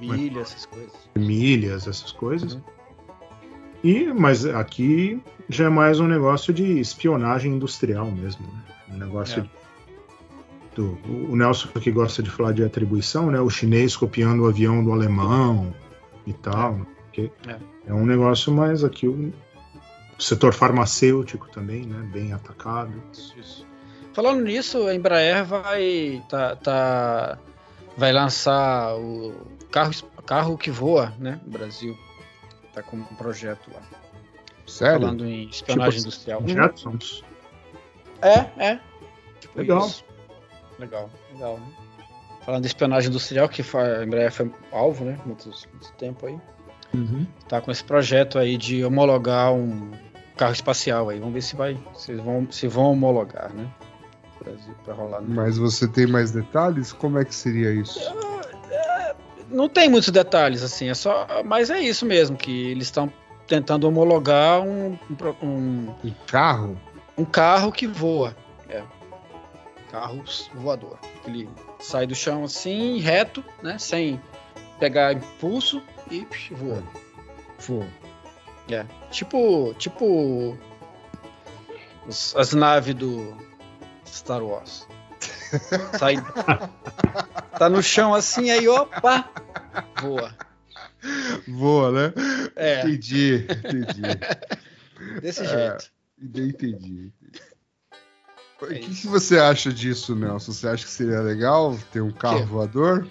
[0.00, 0.92] Milha, essas coisas.
[1.16, 2.54] milhas, essas coisas.
[2.54, 2.60] Uhum.
[3.84, 8.62] E, mas aqui já é mais um negócio de espionagem industrial mesmo, né?
[8.94, 9.42] Um negócio É.
[9.42, 9.50] de-
[10.74, 10.98] do,
[11.30, 13.40] o Nelson que gosta de falar de atribuição, né?
[13.40, 15.74] O chinês copiando o avião do alemão
[16.26, 16.76] e tal.
[16.76, 16.86] né?
[17.04, 17.56] Porque É.
[17.88, 19.32] é um negócio mais aqui o
[20.22, 21.98] setor farmacêutico também, né?
[22.12, 23.02] Bem atacado.
[23.12, 23.66] Isso, isso.
[24.12, 27.38] Falando nisso, a Embraer vai tá, tá-
[27.96, 29.34] vai lançar o
[29.70, 29.92] carro,
[30.26, 31.96] carro que voa, né, no Brasil.
[32.74, 33.80] Tá com um projeto lá.
[34.66, 35.00] Sério?
[35.00, 36.42] Falando em espionagem Tipo, industrial.
[36.46, 37.24] Jetsons.
[38.22, 38.80] É, é.
[39.40, 39.86] Tipo Legal.
[39.86, 40.04] isso.
[40.78, 41.58] Legal, legal.
[41.58, 41.72] né?
[42.44, 45.18] Falando de espionagem industrial, que a Embraer foi alvo, né?
[45.24, 46.38] Muito, muito tempo aí.
[46.94, 47.26] Uhum.
[47.48, 49.90] Tá com esse projeto aí de homologar um
[50.36, 51.18] carro espacial aí.
[51.18, 51.78] Vamos ver se vai.
[51.94, 53.68] Se vão, se vão homologar, né?
[54.84, 55.20] Para rolar.
[55.20, 56.92] no- Mas você tem mais detalhes?
[56.92, 58.00] Como é que seria isso?
[59.48, 61.26] Não tem muitos detalhes, assim, é só.
[61.44, 63.12] Mas é isso mesmo, que eles estão
[63.46, 64.98] tentando homologar um,
[65.42, 66.76] um um, carro?
[67.18, 68.34] um carro que voa.
[68.68, 68.82] É.
[69.90, 70.24] Carro
[70.54, 70.98] voador.
[71.26, 73.76] Ele sai do chão assim, reto, né?
[73.78, 74.20] Sem
[74.80, 76.82] pegar impulso e psh, voa.
[77.66, 77.84] Pô,
[78.72, 78.86] É.
[79.10, 79.74] Tipo.
[79.74, 80.56] Tipo.
[82.06, 83.36] os- as naves do
[84.06, 84.86] Star Wars.
[85.98, 86.16] Sai.
[87.58, 89.28] tá no chão assim, aí opa!
[90.00, 90.34] Voa.
[91.48, 92.14] Voa, né?
[92.56, 95.20] É, Entendi, entendi.
[95.20, 95.48] desse É.
[95.48, 95.92] jeito.
[96.22, 97.12] Entendi.
[98.60, 100.52] O que, que você acha disso, Nelson?
[100.52, 103.06] Você acha que seria legal ter um carro voador?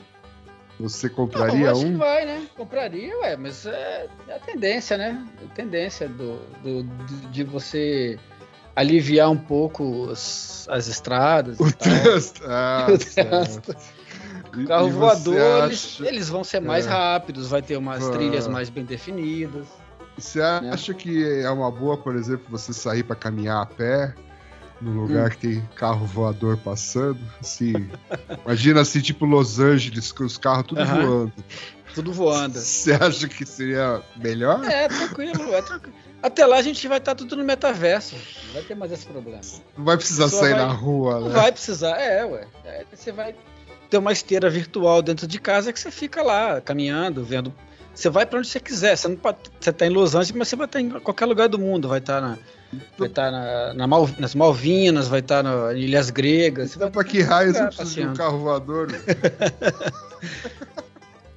[0.82, 1.98] Você Não, compraria que um?
[1.98, 2.48] vai, né?
[2.58, 5.26] Compraria, ué, mas é, é a tendência, né?
[5.50, 8.18] A tendência do, do- de- de você
[8.76, 12.42] aliviar um pouco as, as estradas O trânsito.
[12.48, 13.76] Ah, O trânsito.
[14.58, 16.90] O carro e voador, eles, acha- eles vão ser mais É.
[16.90, 18.12] rápidos, vai ter umas Ah.
[18.12, 19.68] trilhas mais bem definidas.
[20.18, 20.72] Você né?
[20.74, 24.14] acha que é uma boa, por exemplo, você sair para caminhar a pé
[24.82, 25.30] num lugar Hum.
[25.32, 27.20] que tem carro voador passando?
[27.40, 27.74] Assim,
[28.46, 31.02] imagina assim, tipo Los Angeles, com os carros tudo Aham.
[31.06, 31.34] voando.
[31.94, 32.58] Tudo voando.
[32.58, 34.64] Você acha que seria melhor?
[34.66, 35.94] É, tranquilo, é tranquilo.
[36.24, 38.16] Até lá a gente vai estar tudo no metaverso.
[38.48, 39.42] Não vai ter mais esse problema.
[39.78, 41.34] Não vai precisar sair vai- na rua, Não né?
[41.34, 42.48] vai precisar, é, ué.
[42.64, 43.36] É, você vai
[43.90, 47.54] ter uma esteira virtual dentro de casa que você fica lá caminhando, vendo.
[47.94, 48.96] Você vai para onde você quiser.
[48.96, 49.18] Você não
[49.60, 51.90] você tá em Los Angeles, mas você vai estar em qualquer lugar do mundo.
[51.90, 52.38] Vai estar na,
[52.98, 56.76] vai estar na, na Mal- nas Malvinas, vai estar na Ilhas Gregas.
[56.76, 58.18] Vai pra que raio você precisa de um passeando.
[58.18, 58.88] carro voador?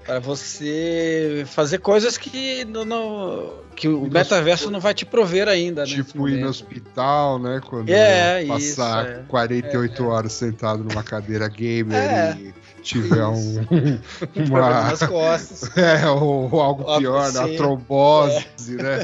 [0.05, 5.83] para você fazer coisas que no, no- que o metaverso não vai te prover ainda,
[5.83, 5.87] né?
[5.91, 7.61] tipo ir no hospital, né?
[7.67, 9.23] Quando É, passar isso, é.
[9.29, 10.09] 48 É, é.
[10.09, 12.37] horas sentado numa cadeira gamer É.
[12.39, 12.55] e
[12.85, 13.65] tiver um,
[14.33, 15.71] Problema uma, nas costas.
[15.77, 17.41] É, ou, ou algo pior, né?
[17.41, 18.99] a trombose, né?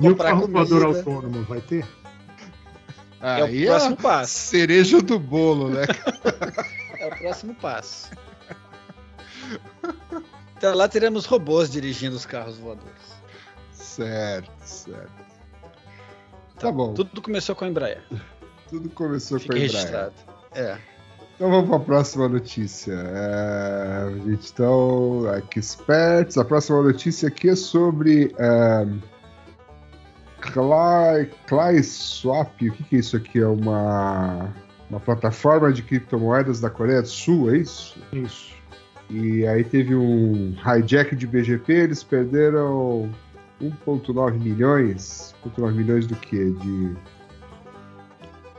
[0.00, 1.84] E o carro voador autônomo vai ter?
[3.20, 4.38] É o Aí próximo a passo.
[4.38, 5.84] cereja do bolo, né?
[7.00, 8.10] É o próximo passo.
[10.56, 13.18] Até lá teremos robôs dirigindo os carros voadores.
[13.72, 15.26] certo, certo.
[16.60, 18.02] Tá bom, tudo, Tudo começou com a Embraer.
[18.94, 19.62] começou com a Embraer.
[19.62, 20.14] registrado.
[20.54, 20.78] É.
[21.38, 22.92] Então vamos para a próxima notícia.
[22.94, 25.22] É, a gente então,
[25.54, 26.36] experts.
[26.36, 28.86] A próxima notícia aqui é sobre é,
[30.40, 32.68] Cly, ClySwap.
[32.68, 33.38] O que, que é isso aqui?
[33.38, 34.52] É uma,
[34.90, 38.02] uma plataforma de criptomoedas da Coreia do Sul, é isso?
[38.12, 38.52] Isso.
[39.08, 43.08] E aí teve um hijack de BGP, eles perderam
[43.62, 45.36] 1,9 milhões.
[45.46, 46.50] 1,9 milhões do quê?
[46.50, 46.96] De,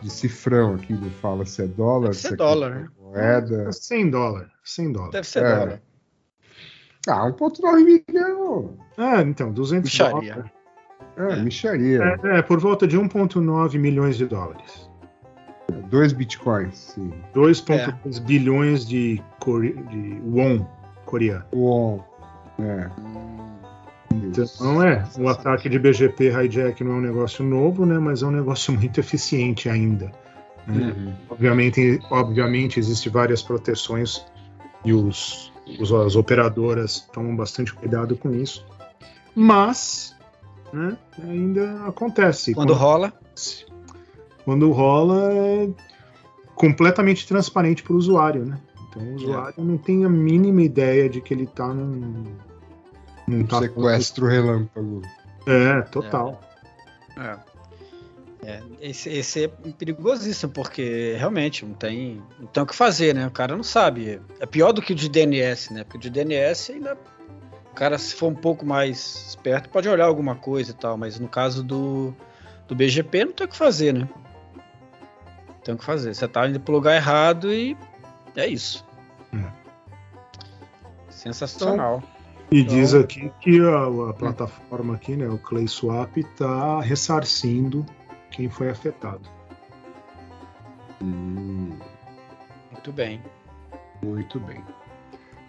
[0.02, 2.88] de cifrão aqui, não fala se é dólar, Deve ser se é dólar, né?
[3.02, 3.72] moeda.
[3.72, 4.52] 100 dólares.
[4.64, 5.12] 100 dólares.
[5.14, 5.56] Deve ser É.
[5.58, 5.82] dólar.
[7.08, 8.78] Ah, 1,9 milhão.
[8.97, 10.34] Ah, então, 200 Micharia.
[10.34, 10.52] dólares.
[11.18, 12.20] É, micharia.
[12.24, 14.89] É, é, por volta de 1,9 milhões de dólares.
[15.89, 17.12] Dois bitcoins, sim.
[17.34, 19.74] 2,2 bilhões de, core...
[19.89, 20.66] de won
[21.06, 21.45] coreano.
[21.54, 22.04] Won.
[22.60, 22.89] É.
[24.30, 28.26] Então, é, o ataque de BGP hijack não é um negócio novo, né, mas é
[28.26, 30.12] um negócio muito eficiente ainda.
[30.68, 30.94] né?
[30.96, 31.14] Uhum.
[31.30, 34.24] Obviamente, obviamente existem várias proteções
[34.86, 38.66] e os, os- as operadoras tomam bastante cuidado com isso.
[39.36, 40.16] Mas
[40.74, 42.54] né, ainda acontece.
[42.54, 43.14] Quando rola,
[44.46, 45.70] quando rola é
[46.56, 48.60] completamente transparente para o usuário, né?
[48.90, 52.26] Então o usuário não tem a mínima ideia de que ele está num,
[53.30, 55.02] num Um tá- sequestro relâmpago.
[55.46, 56.42] É, total.
[57.18, 57.50] É.
[58.42, 63.28] É, esse, esse é perigosíssimo, porque realmente não tem, não tem o que fazer, né?
[63.28, 64.22] O cara não sabe.
[64.40, 65.84] É pior do que o de DNS, né?
[65.84, 66.98] Porque o de DNS ainda.
[67.72, 71.20] O cara, se for um pouco mais esperto, pode olhar alguma coisa e tal, mas
[71.20, 72.14] no caso do,
[72.68, 74.08] do BGP não tem o que fazer, né?
[75.48, 76.14] Não tem o que fazer.
[76.14, 77.78] Você tá indo pro lugar errado e
[78.36, 78.86] é isso.
[79.34, 79.52] É.
[81.10, 82.02] Sensacional.
[82.52, 87.86] E Então- diz aqui que a, a plataforma aqui, né, o ClaySwap, está ressarcindo
[88.32, 89.22] quem foi afetado.
[91.02, 91.70] Hum,
[92.72, 93.22] Muito bem.
[94.04, 94.62] muito bem.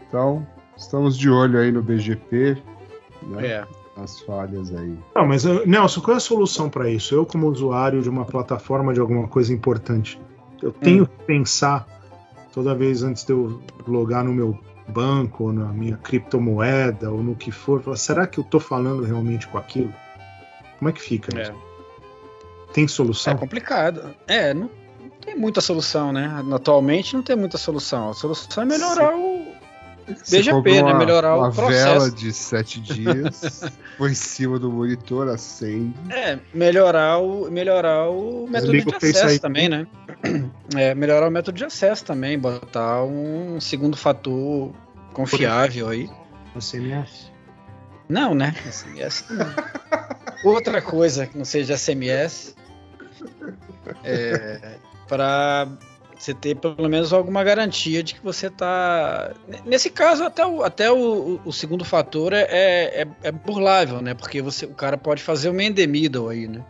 [0.08, 0.46] Então,
[0.76, 2.60] estamos de olho aí no BGP,
[3.22, 3.46] né?
[3.46, 3.66] É.
[3.96, 4.96] As falhas aí.
[5.14, 7.14] Não, mas eh, Nelson, qual é a solução para isso?
[7.14, 10.18] Eu, como usuário de uma plataforma de alguma coisa importante,
[10.62, 11.86] eu tenho que pensar
[12.52, 14.58] toda vez antes de eu logar no meu
[14.90, 19.46] banco, ou na minha criptomoeda, ou no que for, será que eu estou falando realmente
[19.46, 19.94] com aquilo?
[20.78, 21.38] Como é que fica?
[21.38, 21.42] É.
[21.42, 21.52] isso?
[22.72, 23.36] Tem É solução?
[23.36, 24.14] complicado.
[24.26, 24.70] É, não,
[25.00, 26.30] não tem muita solução, né?
[26.52, 28.10] Atualmente não tem muita solução.
[28.10, 29.29] A solução é melhorar o.
[30.30, 30.82] BGP, né?
[30.82, 31.84] uma- Melhorar o uma processo.
[31.84, 33.62] vela de sete dias,
[33.98, 35.94] põe em cima do monitor, acende.
[36.10, 39.86] É, melhorar o, melhorar o método de o acesso também, né?
[40.76, 44.72] É, melhorar o método de acesso também, botar um segundo fator
[45.12, 46.08] confiável aí.
[46.58, 47.30] SMS?
[48.08, 48.54] Não, né?
[48.70, 49.46] SMS não.
[50.52, 52.54] Outra coisa que não seja SMS
[54.04, 54.76] é
[55.08, 55.66] para
[56.20, 59.32] você ter pelo menos alguma garantia de que você está.
[59.64, 64.12] Nesse caso, até o, até o, o segundo fator é, é, é burlável, né?
[64.12, 66.62] Porque você, o cara pode fazer uma endemiddle aí, né?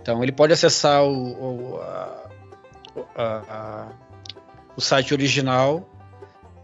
[0.00, 2.30] Então ele pode acessar o, o, a-
[3.16, 3.88] a- a-
[4.74, 5.86] o site original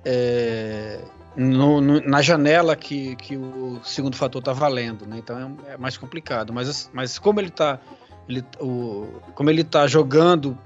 [0.02, 0.98] é,
[1.36, 5.18] no- no- na janela que, que o segundo fator está valendo, né?
[5.18, 6.50] Então é, é mais complicado.
[6.50, 7.78] Mas, mas como ele está
[8.26, 10.56] ele, o, como ele tá jogando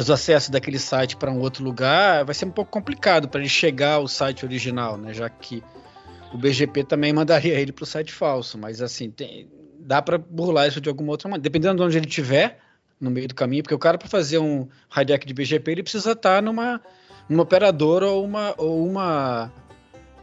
[0.00, 3.48] os acessos daquele site para um outro lugar, vai ser um pouco complicado para ele
[3.48, 5.12] chegar ao site original, né?
[5.12, 5.62] Já que
[6.32, 10.66] o BGP também mandaria ele para o site falso, mas assim, tem- dá para burlar
[10.68, 12.58] isso de alguma outra maneira, dependendo de onde ele estiver
[13.00, 14.66] no meio do caminho, porque o cara para fazer um
[14.96, 16.80] hijack de BGP ele precisa estar numa,
[17.28, 19.52] numa operadora ou uma ou uma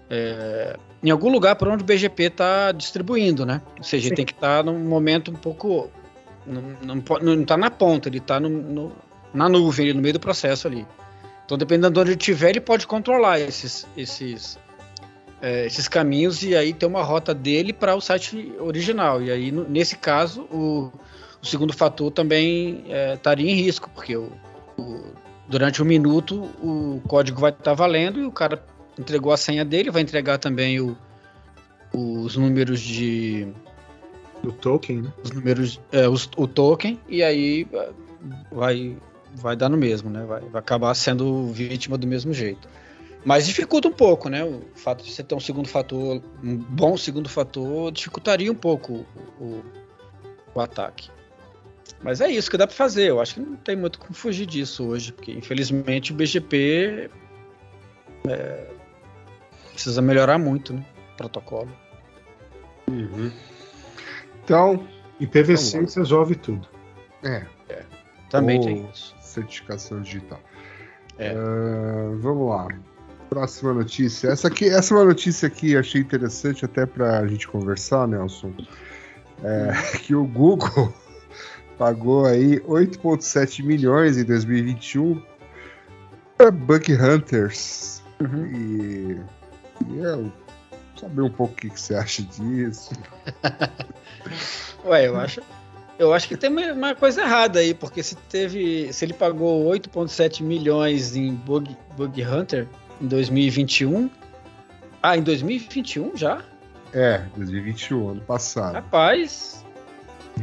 [0.09, 3.61] é, em algum lugar por onde o BGP está distribuindo, né?
[3.77, 5.91] Ou seja, ele tem que estar num momento um pouco
[6.47, 8.95] não, não, não tá na ponta, ele está no, no-
[9.33, 10.85] na nuvem, ali, no meio do processo ali.
[11.45, 14.59] Então, dependendo de onde ele estiver, ele pode controlar esses, esses,
[15.41, 19.21] é, esses caminhos e aí ter uma rota dele para o site original.
[19.21, 20.91] E aí, no- nesse caso, o,
[21.41, 24.31] o segundo fator também é, estaria em risco, porque o,
[24.77, 25.05] o-
[25.47, 28.63] durante um minuto o código vai estar valendo e o cara
[28.97, 30.95] entregou a senha dele, vai entregar também o-
[31.91, 33.47] os números de
[34.43, 35.13] Do token, né?
[35.23, 37.89] os números, é, os- o token, e aí é,
[38.51, 38.95] vai,
[39.35, 40.23] vai dar no mesmo, né?
[40.25, 42.67] Vai, vai acabar sendo vítima do mesmo jeito.
[43.25, 44.43] Mas dificulta um pouco, né?
[44.43, 49.05] O fato de você ter um segundo fator, um bom segundo fator, dificultaria um pouco
[49.39, 49.63] o, o-
[50.55, 51.09] o ataque.
[52.01, 53.09] Mas é isso que dá para fazer.
[53.09, 57.09] Eu acho que não tem muito como fugir disso hoje, porque infelizmente o BGP
[58.27, 58.67] é,
[59.73, 60.85] precisa melhorar muito, né?
[61.13, 61.69] O protocolo.
[64.43, 64.87] Então,
[65.19, 66.67] E PVC Vamos resolve tudo.
[67.23, 67.45] é,
[68.29, 69.13] Também Ou tem isso.
[69.29, 70.39] Certificação digital.
[71.17, 71.31] É.
[71.31, 72.67] Ah, vamos lá.
[73.29, 74.29] Próxima notícia.
[74.29, 78.53] Essa aqui, essa é uma notícia aqui achei interessante até para a gente conversar, Nelson.
[79.43, 80.93] É, que o Google
[81.77, 85.21] pagou aí 8,7 milhões em 2021
[86.37, 88.01] para Bug Hunters.
[88.19, 88.45] Uhum.
[88.47, 89.21] E,
[89.87, 90.31] e eu
[90.99, 92.91] saber um pouco o que, que você acha disso.
[94.85, 95.41] Ué, eu acho,
[95.99, 100.41] eu acho que tem uma- coisa errada aí, porque se teve, se ele pagou 8.7
[100.41, 102.67] milhões em Bug, Bug Hunter
[103.01, 104.09] em 2021,
[105.03, 106.41] ah, em 2021 já?
[106.93, 108.73] É, 2021, ano passado.
[108.73, 109.63] Rapaz,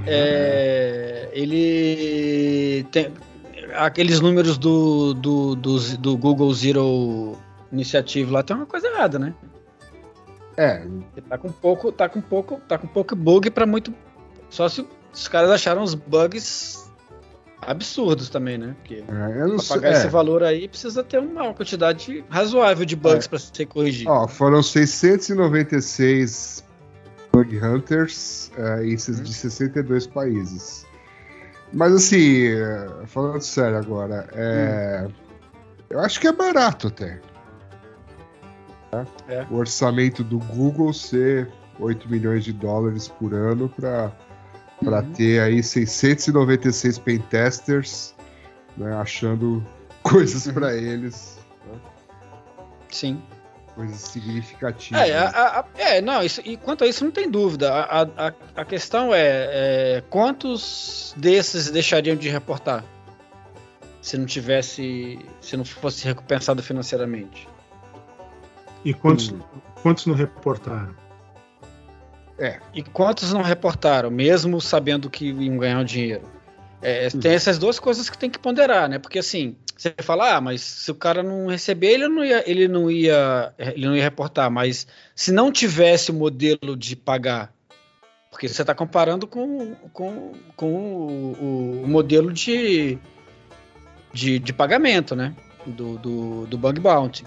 [0.06, 3.12] é, ele tem
[3.74, 7.36] aqueles números do, do, do, do Google Zero
[7.72, 9.34] Initiative lá tem uma coisa errada, né?
[10.56, 13.92] É, Ele Tá com pouco, tá com pouco, tá com pouco bug para muito.
[14.48, 14.86] Só se
[15.16, 16.84] os caras acharam os bugs
[17.62, 18.76] absurdos também, né?
[18.78, 19.76] Porque é, eu não pra sei.
[19.76, 19.92] pagar é.
[19.92, 24.10] esse valor aí precisa ter uma quantidade razoável de bugs para ser corrigido.
[24.10, 26.62] Ó, foram 696
[27.32, 30.86] Bug Hunters é, em ses- de 62 países.
[31.72, 35.08] Mas assim, é, falando sério agora, é,
[35.90, 37.20] eu acho que é barato até.
[38.90, 39.06] Tá?
[39.28, 39.44] É.
[39.50, 41.50] O orçamento do Google ser
[41.80, 44.12] 8 milhões de dólares por ano para
[44.84, 45.12] para Uhum.
[45.12, 48.14] ter aí 696 pentesters
[48.76, 49.64] né, achando
[50.02, 50.52] coisas Uhum.
[50.54, 51.38] para eles,
[52.90, 53.22] Sim.
[53.74, 55.02] coisas significativas.
[55.08, 57.72] É, a- a- é, não, isso, e quanto a isso não tem dúvida.
[57.72, 59.20] A, a- a- a questão é,
[59.98, 62.84] é, quantos desses deixariam de reportar
[64.00, 67.48] se não tivesse, se não fosse recompensado financeiramente?
[68.84, 69.40] E quantos, Hum.
[69.82, 70.94] quantos não reportaram?
[72.74, 76.22] E quantos não reportaram, mesmo sabendo que iam ganhar o dinheiro?
[76.82, 77.20] É, Hum.
[77.20, 78.98] tem essas duas coisas que tem que ponderar, né?
[78.98, 82.68] Porque assim, você fala, ah, mas se o cara não receber, ele não ia, ele
[82.68, 84.50] não ia, ele não ia reportar.
[84.50, 87.50] Mas se não tivesse o modelo de pagar,
[88.30, 92.98] porque você está comparando com, com, com o, o- o modelo de,
[94.12, 95.34] de, de pagamento, né?
[95.66, 97.24] Do, do, do bug bounty.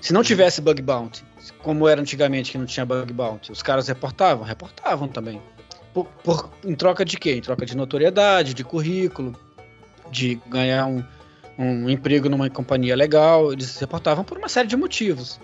[0.00, 1.24] Se não tivesse bug bounty,
[1.62, 4.44] como era antigamente que não tinha bug bounty, os caras reportavam?
[4.44, 5.40] Reportavam também.
[5.92, 7.34] Por, por- em troca de quê?
[7.34, 9.36] Em troca de notoriedade, de currículo,
[10.10, 11.04] de ganhar um,
[11.58, 13.52] um emprego numa companhia legal.
[13.52, 15.40] Eles reportavam por uma série de motivos.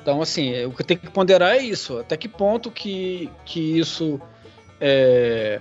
[0.00, 1.98] Então, assim, é, o que tem que ponderar é isso.
[1.98, 4.20] Até que ponto que, que isso
[4.80, 5.60] é,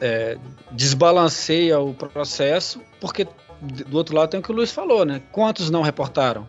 [0.00, 0.38] é,
[0.70, 3.26] desbalanceia o processo, porque
[3.60, 5.22] do outro lado tem o que o Luiz falou, né?
[5.32, 6.46] Quantos não reportaram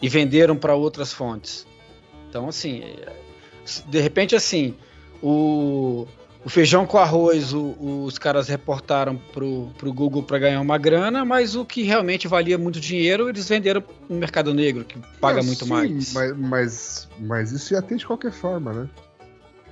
[0.00, 1.66] e venderam para outras fontes?
[2.28, 3.12] Então, assim, é,
[3.86, 4.74] de repente, assim,
[5.22, 6.06] o,
[6.44, 11.24] o feijão com arroz, o- os caras reportaram pro, pro Google para ganhar uma grana,
[11.24, 15.44] mas o que realmente valia muito dinheiro, eles venderam no mercado negro, que paga Não,
[15.44, 16.12] muito sim, mais.
[16.12, 18.88] Mas, mas, mas isso ia ter de qualquer forma, né?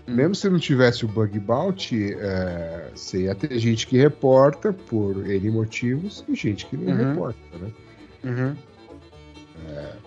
[0.04, 5.24] Mesmo se não tivesse o bug bounty, é, você ia ter gente que reporta por
[5.26, 6.96] N motivos e gente que não Uhum.
[6.96, 7.70] reporta, né?
[8.24, 8.56] Uhum.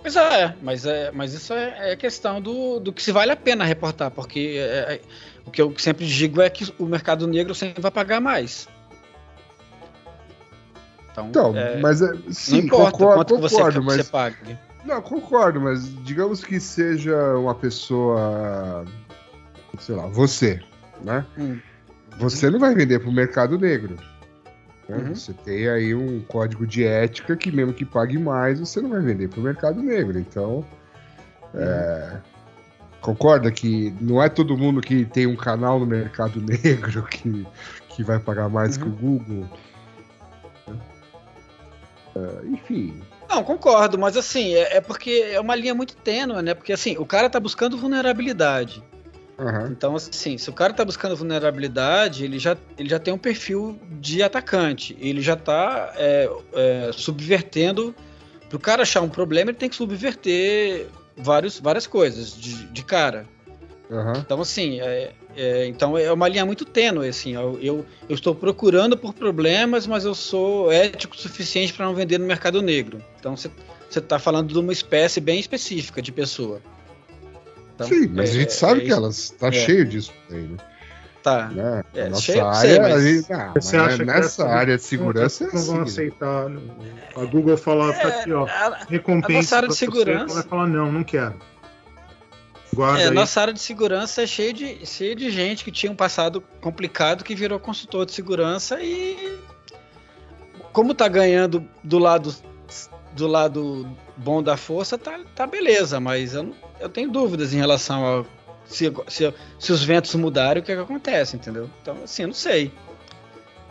[0.04, 3.36] Mas é, mas, é, mas isso é, é questão do, do que se vale a
[3.36, 5.02] pena reportar, porque é, é,
[5.46, 8.68] o que eu sempre digo é que o mercado negro sempre vai pagar mais.
[11.12, 13.96] Então, Então, é, mas é, não sim, importa concordo, quanto que você, concordo, que mas
[13.96, 14.60] você pague.
[14.84, 18.86] Não, concordo, mas digamos que seja uma pessoa,
[19.80, 20.60] sei lá, você,
[21.02, 21.26] né?
[21.38, 21.60] Hum.
[22.20, 23.98] Você não vai vender para o mercado negro.
[24.88, 24.98] Né?
[24.98, 25.16] Uhum.
[25.16, 29.02] Você tem aí um código de ética que mesmo que pague mais, você não vai
[29.02, 30.20] vender para o mercado negro.
[30.20, 30.66] Então,
[31.54, 32.18] é,
[33.02, 37.48] concorda que não é todo mundo que tem um canal no mercado negro que,
[37.90, 38.84] que vai pagar mais Uhum.
[38.84, 39.50] que o Google.
[42.16, 46.54] É, enfim, Não, concordo, mas assim, é, é porque é uma linha muito tênue, né?
[46.54, 48.82] Porque assim, o cara tá buscando vulnerabilidade.
[49.40, 49.70] Aham.
[49.72, 53.80] Então, assim, se o cara tá buscando vulnerabilidade, ele já, ele já tem um perfil
[54.00, 54.96] de atacante.
[55.00, 57.96] Ele já tá é, é, subvertendo.
[58.50, 62.84] Para o cara achar um problema, ele tem que subverter vários, várias coisas de, de
[62.84, 63.26] cara.
[63.92, 64.14] aham.
[64.18, 67.08] Então, assim, é, é, então é uma linha muito tênue.
[67.08, 71.86] Assim, eu, eu, eu estou procurando por problemas, mas eu sou ético o suficiente para
[71.86, 73.04] não vender no mercado negro.
[73.20, 73.50] Então, você
[73.90, 76.62] está falando de uma espécie bem específica de pessoa.
[77.76, 79.52] Então, Sim, mas é- a gente sabe é que elas tá É.
[79.52, 80.58] cheio disso aí, né?
[81.22, 81.48] Tá.
[81.50, 81.84] né?
[81.96, 84.48] É, nossa cheio, área, sei, mas- a gente- ah, mas Você acha que nessa essa-
[84.48, 85.82] área de segurança é não vão assim, né?
[85.82, 86.52] aceitar.
[87.16, 89.32] A Google fala, tá aqui, ó, É, a- recompensa.
[89.32, 91.34] a nossa área de você, segurança- Ela vai falar, não, não quero.
[92.74, 93.12] Guarda É, aí.
[93.12, 97.24] nossa área de segurança é cheia de, cheia de gente que tinha um passado complicado
[97.24, 99.40] que virou consultor de segurança e
[100.72, 102.36] como tá ganhando do lado
[103.14, 107.58] do lado bom da força, tá, tá beleza, mas eu, não- eu tenho dúvidas em
[107.58, 108.26] relação ao
[108.66, 111.70] se, se, se os ventos mudarem, o que, é que acontece, entendeu?
[111.82, 112.72] Então, assim, eu não sei.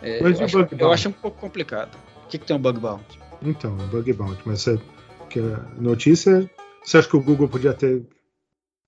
[0.03, 1.97] É, Mas eu, o acho, bug eu acho um pouco complicado.
[2.25, 3.19] O que, que tem um bug bounty?
[3.43, 4.79] Então, é bug bounty, mas você,
[5.29, 6.49] que a notícia,
[6.85, 8.03] você acha que o Google podia ter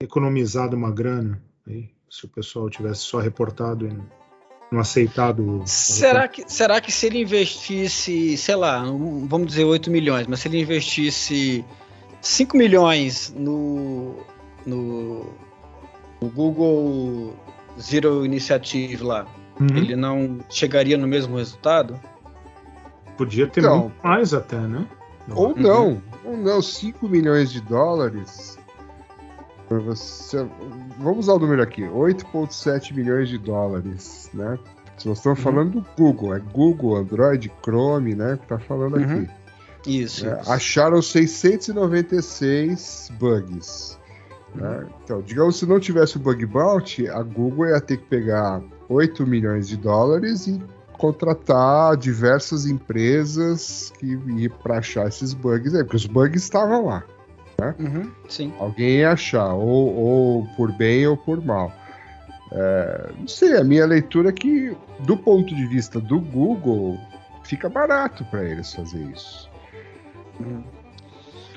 [0.02, 3.98] economizado uma grana aí, se o pessoal tivesse só reportado e
[4.70, 5.62] não, aceitado?
[5.62, 10.26] o- Será que, será que se ele investisse, sei lá, um- vamos dizer 8 milhões,
[10.26, 11.64] mas se ele investisse
[12.20, 14.14] 5 milhões no,
[14.66, 15.26] no,
[16.20, 17.34] no Google
[17.80, 19.26] Zero Initiative lá,
[19.60, 19.68] Uhum.
[19.76, 21.98] ele não chegaria no mesmo resultado?
[23.16, 23.78] Podia ter Então.
[23.80, 24.86] muito mais até, né?
[25.30, 25.54] Ou Uhum.
[25.56, 28.58] não, ou não, 5 milhões de dólares.
[29.68, 30.46] Você,
[30.98, 34.58] vamos usar o número aqui: 8,7 milhões de dólares, né?
[34.96, 35.44] Se nós estamos Uhum.
[35.44, 38.38] falando do Google, é Google, Android, Chrome, né?
[38.40, 39.02] Que tá falando Uhum.
[39.02, 39.30] aqui.
[39.86, 40.26] Isso.
[40.26, 40.38] né?
[40.40, 40.50] isso.
[40.50, 43.98] Acharam 696 bugs.
[44.54, 44.86] né?
[45.02, 49.26] Então, digamos, se não tivesse o bug bounty, a Google ia ter que pegar 8
[49.26, 50.60] milhões de dólares e
[50.98, 57.04] contratar diversas empresas que para achar esses bugs aí, porque os bugs estavam lá.
[57.78, 58.52] Uhum, sim.
[58.58, 61.72] Alguém ia achar, ou, ou por bem ou por mal.
[62.52, 66.98] É, não sei, a minha leitura é que, do ponto de vista do Google,
[67.44, 69.50] fica barato para eles fazer isso.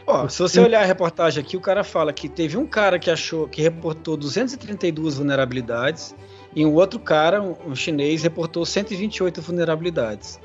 [0.08, 3.12] Ó, se você olhar a reportagem aqui, o cara fala que teve um cara que
[3.12, 6.16] achou que reportou 232 vulnerabilidades
[6.56, 10.40] e um outro cara, um, chinês, reportou 128 vulnerabilidades.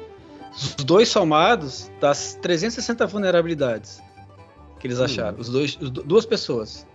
[0.53, 4.03] Os dois somados das 360 vulnerabilidades
[4.79, 6.87] que eles acharam, os dois, os du- duas pessoas.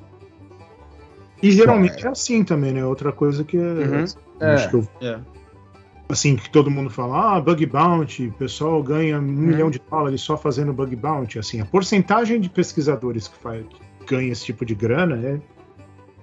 [1.41, 2.85] E geralmente é assim também, né?
[2.85, 3.61] Outra coisa que é.
[3.61, 4.05] Uhum.
[4.41, 5.19] Acho que eu É.
[6.09, 9.27] assim, que todo mundo fala, ah, bug bounty, o pessoal ganha um Uhum.
[9.27, 11.37] milhão de dólares só fazendo bug bounty.
[11.37, 15.39] Assim, a porcentagem de pesquisadores que, faz, que ganha esse tipo de grana é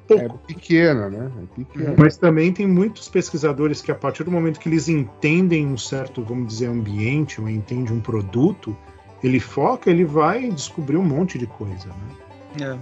[0.08, 0.38] É pouco.
[0.46, 1.30] pequena, né?
[1.42, 1.94] É pequena.
[1.98, 6.22] Mas também tem muitos pesquisadores que, a partir do momento que eles entendem um certo,
[6.22, 8.76] vamos dizer, ambiente, ou entendem um produto,
[9.22, 12.74] ele foca, ele vai descobrir um monte de coisa, né?
[12.74, 12.78] É.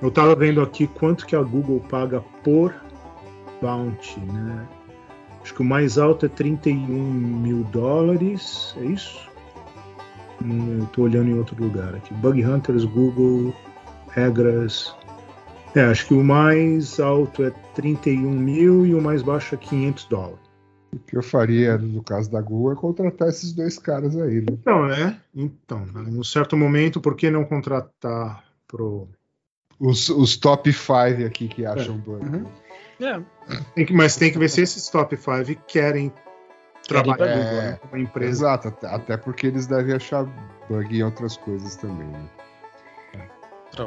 [0.00, 2.72] Eu tava vendo aqui quanto que a Google paga por
[3.60, 4.66] bounty, né?
[5.42, 9.28] Acho que o mais alto é 31 mil dólares, é isso?
[10.44, 12.12] Hum, Eu tô olhando em outro lugar aqui.
[12.14, 13.54] Bug Hunters, Google,
[14.10, 14.94] regras.
[15.74, 20.04] É, acho que o mais alto é 31 mil e o mais baixo é 500
[20.06, 20.48] dólares.
[20.92, 24.46] O que eu faria no caso da Google é contratar esses dois caras aí, né?
[24.50, 25.20] Então, é.
[25.34, 29.08] Então, em um certo momento, por que não contratar pro.
[29.78, 30.92] Os, os top 5
[31.26, 32.24] aqui que acham bug.
[32.24, 32.46] Uhum.
[33.00, 33.22] É.
[33.74, 36.12] Tem que, mas tem que ver se esses top 5 querem
[36.86, 37.78] trabalhar né?
[37.80, 38.30] com uma empresa.
[38.30, 40.24] Exato, até, até porque eles devem achar
[40.68, 42.08] bug em outras coisas também.
[42.08, 42.28] Né?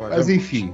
[0.10, 0.74] Mas enfim,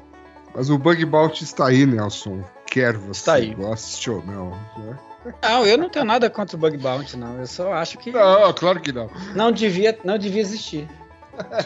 [0.53, 2.43] mas o bug bounty está aí, Nelson.
[2.65, 3.53] quer você Tá aí.
[3.55, 4.51] goste ou não.
[4.77, 4.97] né?
[5.43, 7.37] Não, eu não tenho nada contra o Bug Bounty, não.
[7.39, 9.09] Eu só acho que Não, claro que não.
[9.35, 10.87] não devia, não devia existir.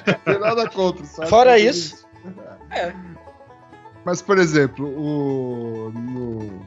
[0.07, 1.05] Não tem nada contra.
[1.05, 2.07] só Fora isso,
[2.71, 2.91] é.
[4.03, 6.65] Mas, por exemplo, o, no-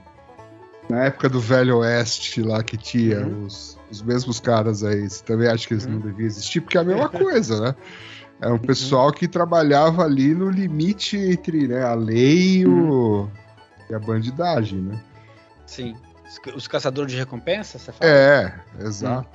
[0.88, 3.44] na época do Velho Oeste lá que tinha Uhum.
[3.46, 6.00] os, os mesmos caras aí, você também acha que eles não Uhum.
[6.00, 6.60] deviam existir?
[6.60, 7.74] Porque é a mesma coisa, né?
[8.40, 13.28] É um pessoal que trabalhava ali no limite entre né, a lei e, o-
[13.88, 15.00] e a bandidagem, né?
[15.66, 15.94] Sim.
[16.26, 18.10] Os- Os caçadores de recompensa, você fala?
[18.10, 19.28] É, exato.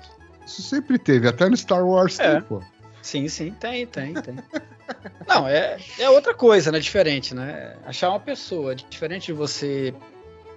[0.45, 2.33] Isso sempre teve, até no Star Wars É.
[2.33, 2.61] tem, pô.
[3.01, 4.35] Sim, sim, tem, tem, tem.
[5.27, 6.79] Não, é, é outra coisa, né?
[6.79, 7.75] Diferente, né?
[7.85, 9.93] Achar uma pessoa, diferente de você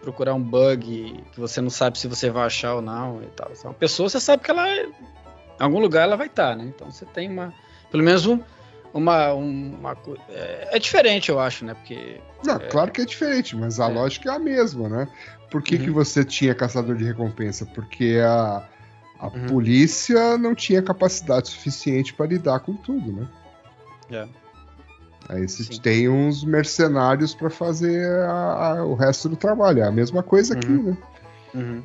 [0.03, 3.51] procurar um bug que você não sabe se você vai achar ou não e tal.
[3.51, 4.93] É Uma pessoa, você sabe que ela, em
[5.59, 6.65] algum lugar ela vai estar, né?
[6.65, 7.55] Então você tem uma,
[7.91, 8.41] pelo menos um,
[8.93, 9.97] uma, uma,
[10.29, 11.75] é, é diferente, eu acho, né?
[11.75, 13.93] Porque Não, claro que é diferente, mas a É.
[13.93, 15.09] lógica é a mesma, né?
[15.51, 15.83] Por que, Uhum.
[15.85, 17.65] que você tinha caçador de recompensa?
[17.67, 18.69] Porque a,
[19.21, 19.47] a Uhum.
[19.47, 23.29] polícia não tinha capacidade suficiente para lidar com tudo, né?
[24.11, 24.27] É.
[25.29, 25.81] Aí você Sim.
[25.81, 29.83] tem uns mercenários para fazer a- a- o resto do trabalho.
[29.83, 30.83] É a mesma coisa aqui, Uhum.
[30.91, 30.97] né?
[31.55, 31.83] Uhum.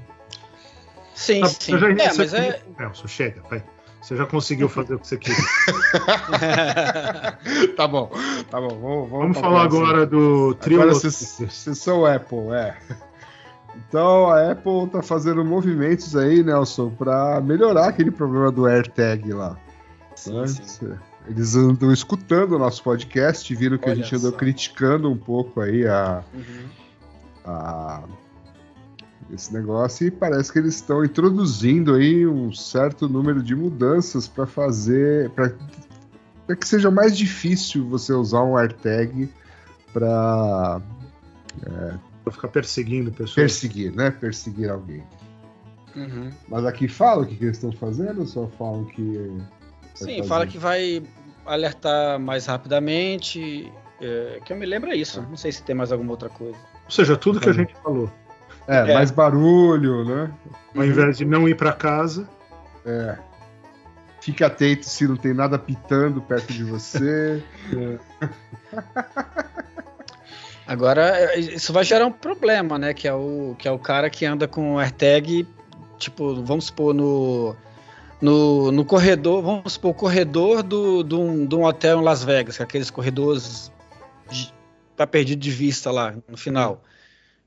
[1.13, 1.77] Sim, Ah, sim.
[1.77, 2.61] já- É, você- mas é.
[2.79, 3.63] Nelson, chega, vai.
[4.01, 5.37] Você já conseguiu fazer o que você queria.
[7.75, 8.09] tá bom,
[8.49, 8.69] tá bom.
[8.79, 10.81] Vamos, Vamos pra falar agora do trio.
[10.81, 12.75] Agora vocês vocês são Apple, é.
[13.89, 19.57] Então a Apple tá fazendo movimentos aí, Nelson, para melhorar aquele problema do AirTag lá.
[20.15, 20.47] Sim, né?
[20.47, 20.93] sim.
[21.29, 24.37] Eles andam escutando o nosso podcast, viram que a Olha gente andou só.
[24.37, 26.65] criticando um pouco aí a, Uhum.
[27.45, 28.03] a-
[29.33, 34.45] esse negócio e parece que eles estão introduzindo aí um certo número de mudanças para
[34.47, 35.51] fazer para
[36.55, 39.29] que seja mais difícil você usar um AirTag
[39.91, 40.81] para
[42.23, 43.33] Vou ficar perseguindo pessoas.
[43.35, 44.11] perseguir, né?
[44.11, 45.03] Perseguir alguém.
[45.95, 46.29] Uhum.
[46.47, 49.01] Mas aqui fala o que, que eles estão fazendo, ou só falam que.
[49.95, 50.23] Sim, fazer?
[50.23, 51.01] fala que vai
[51.47, 53.71] alertar mais rapidamente.
[53.99, 55.21] é, que eu me lembro é isso.
[55.23, 56.55] Não sei se tem mais alguma outra coisa.
[56.85, 57.57] Ou seja, tudo que a Uhum.
[57.57, 58.11] gente falou.
[58.67, 58.93] É, É.
[58.93, 60.31] mais barulho, né?
[60.75, 62.27] Ao invés de não ir para casa,
[62.85, 63.17] É.
[64.21, 67.41] Fique atento se não tem nada pitando perto de você.
[70.65, 72.93] Agora, é, isso vai gerar um problema, né?
[72.93, 75.47] Que é o, que é o cara que anda com o AirTag,
[75.97, 77.55] tipo, vamos supor, no,
[78.21, 82.23] no, no corredor, vamos supor, o corredor do, do, um, de um hotel em Las
[82.23, 83.71] Vegas, é aqueles corredores
[84.29, 84.53] de-
[84.95, 86.81] tá perdido de vista lá no final.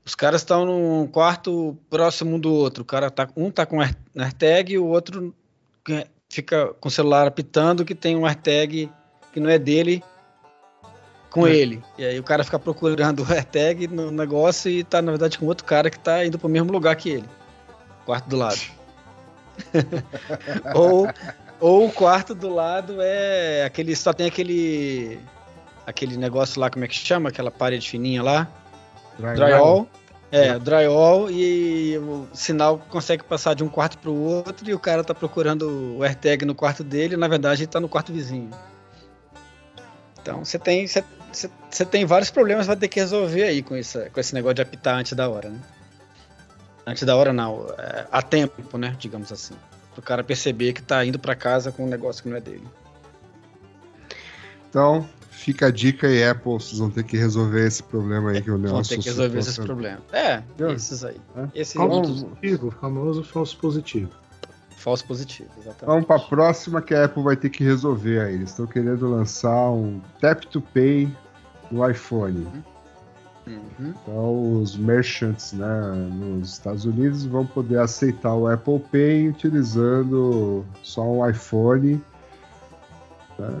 [0.05, 2.81] Os caras estão num quarto próximo um do outro.
[2.81, 5.35] O cara tá, um tá com Air- AirTag e o outro
[5.83, 8.89] que- fica com o celular apitando que tem um AirTag
[9.33, 10.01] que não é dele
[11.29, 11.53] com É.
[11.55, 11.83] ele.
[11.97, 15.45] E aí o cara fica procurando o AirTag no negócio e tá, na verdade, com
[15.45, 17.29] outro cara que tá indo pro mesmo lugar que ele.
[18.05, 18.59] Quarto do lado.
[20.75, 21.07] ou,
[21.59, 23.95] ou o quarto do lado é aquele.
[23.95, 25.19] Só tem aquele.
[25.85, 27.29] Aquele negócio lá, como é que chama?
[27.29, 28.47] Aquela parede fininha lá.
[29.17, 29.87] Drywall.
[30.31, 34.79] É, drywall e o sinal consegue passar de um quarto para o outro e o
[34.79, 38.13] cara tá procurando o AirTag no quarto dele, e, na verdade ele tá no quarto
[38.13, 38.49] vizinho.
[40.21, 44.19] Então você tem você tem vários problemas vai ter que resolver aí com esse, com
[44.21, 45.59] esse negócio de apitar antes da hora, né?
[46.85, 49.53] Antes da hora não, é, a tempo, né, digamos assim.
[49.93, 52.63] Pro cara perceber que tá indo para casa com um negócio que não é dele.
[54.69, 58.49] Então, fica a dica aí, Apple, vocês vão ter que resolver esse problema aí que
[58.49, 59.65] o Nelson Vão ter que resolver esses citou.
[59.65, 60.01] problemas.
[60.13, 60.41] É,
[60.73, 61.19] esses aí.
[61.53, 61.65] É.
[61.65, 64.11] Falso outros positivo, o famoso falso positivo.
[64.77, 65.85] falso positivo, exatamente.
[65.85, 68.35] Vamos para a próxima que a Apple vai ter que resolver aí.
[68.35, 71.11] Eles estão querendo lançar um Tap to Pay
[71.69, 72.45] no iPhone.
[72.45, 72.63] Uhum.
[73.79, 81.03] Então, os merchants né, nos Estados Unidos vão poder aceitar o Apple Pay utilizando só
[81.03, 82.01] um iPhone,
[83.39, 83.59] né,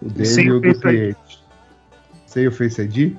[0.00, 1.42] o dele Sem e o do cliente.
[2.26, 3.16] Sem o Face ID?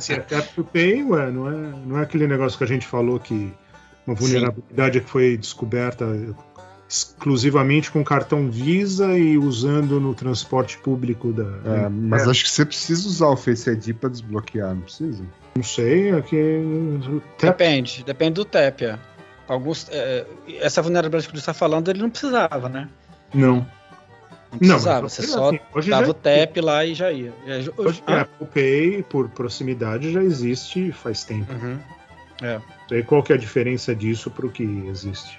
[0.00, 3.20] Se é to pay, ué, não é, não é aquele negócio que a gente falou
[3.20, 3.52] que
[4.06, 6.04] uma vulnerabilidade que foi descoberta
[6.88, 11.44] exclusivamente com cartão Visa e usando no transporte público da.
[11.84, 12.30] É, mas É.
[12.30, 15.22] acho que você precisa usar o Face ID para desbloquear, não precisa?
[15.56, 16.62] Não sei, é que.
[17.40, 18.82] Depende, depende do TAP.
[18.82, 18.98] é.
[19.46, 20.26] Alguns, é,
[20.60, 22.88] essa vulnerabilidade que você está falando, ele não precisava, né?
[23.34, 23.66] não.
[24.50, 27.12] Não Não, precisava, mas você assim, só hoje dava já- o TAP lá e já
[27.12, 27.34] ia.
[27.46, 31.52] Já- Hoje, hoje- a Apple Pay, por proximidade, já existe faz tempo.
[31.52, 31.78] Uhum.
[32.40, 32.58] É.
[32.90, 35.37] E aí, qual que é a diferença disso para o que existe?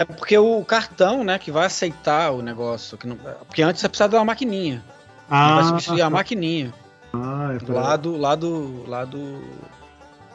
[0.00, 2.96] É porque o cartão, né, que vai aceitar o negócio.
[2.96, 4.82] Que não, porque antes você precisava de uma maquininha.
[5.28, 6.72] vai substituir a maquininha.
[7.12, 8.16] Ah, é pra, Lá do.
[8.16, 8.88] Lá do.
[8.88, 9.42] Lá do.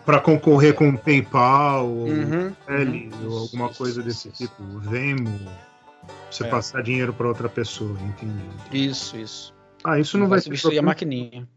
[0.06, 3.32] pra concorrer com o PayPal ou Uhum, L, uhum.
[3.32, 4.38] ou alguma Isso, coisa desse isso.
[4.44, 5.40] tipo, Venmo,
[6.30, 6.48] você É.
[6.48, 8.44] passar dinheiro para outra pessoa, entendi.
[8.72, 9.52] Isso, isso.
[9.84, 11.48] Ah, isso não vai, ter substituir a maquininha.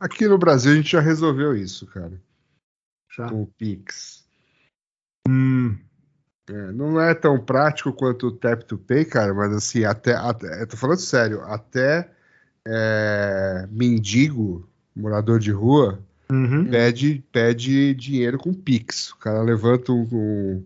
[0.00, 2.20] Aqui no Brasil a gente já resolveu isso, cara,
[3.16, 3.28] Já.
[3.28, 4.24] com o Pix.
[5.28, 5.76] Hum,
[6.48, 10.62] É, não é tão prático quanto o Tap to Pay, cara, mas assim, até, até
[10.62, 12.08] eu tô falando sério, até
[12.64, 15.98] é, mendigo, morador de rua,
[16.30, 16.66] uhum.
[16.70, 19.10] pede, pede dinheiro com Pix.
[19.10, 20.64] O cara levanta um- um-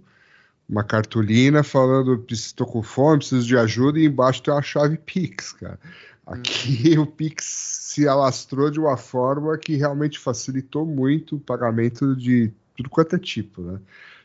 [0.68, 5.52] uma cartolina falando: estou com fome, preciso de ajuda, e embaixo tem uma chave Pix,
[5.52, 5.78] cara.
[6.26, 12.52] Aqui o Pix se alastrou de uma forma que realmente facilitou muito o pagamento de
[12.76, 13.80] tudo quanto é tipo, né?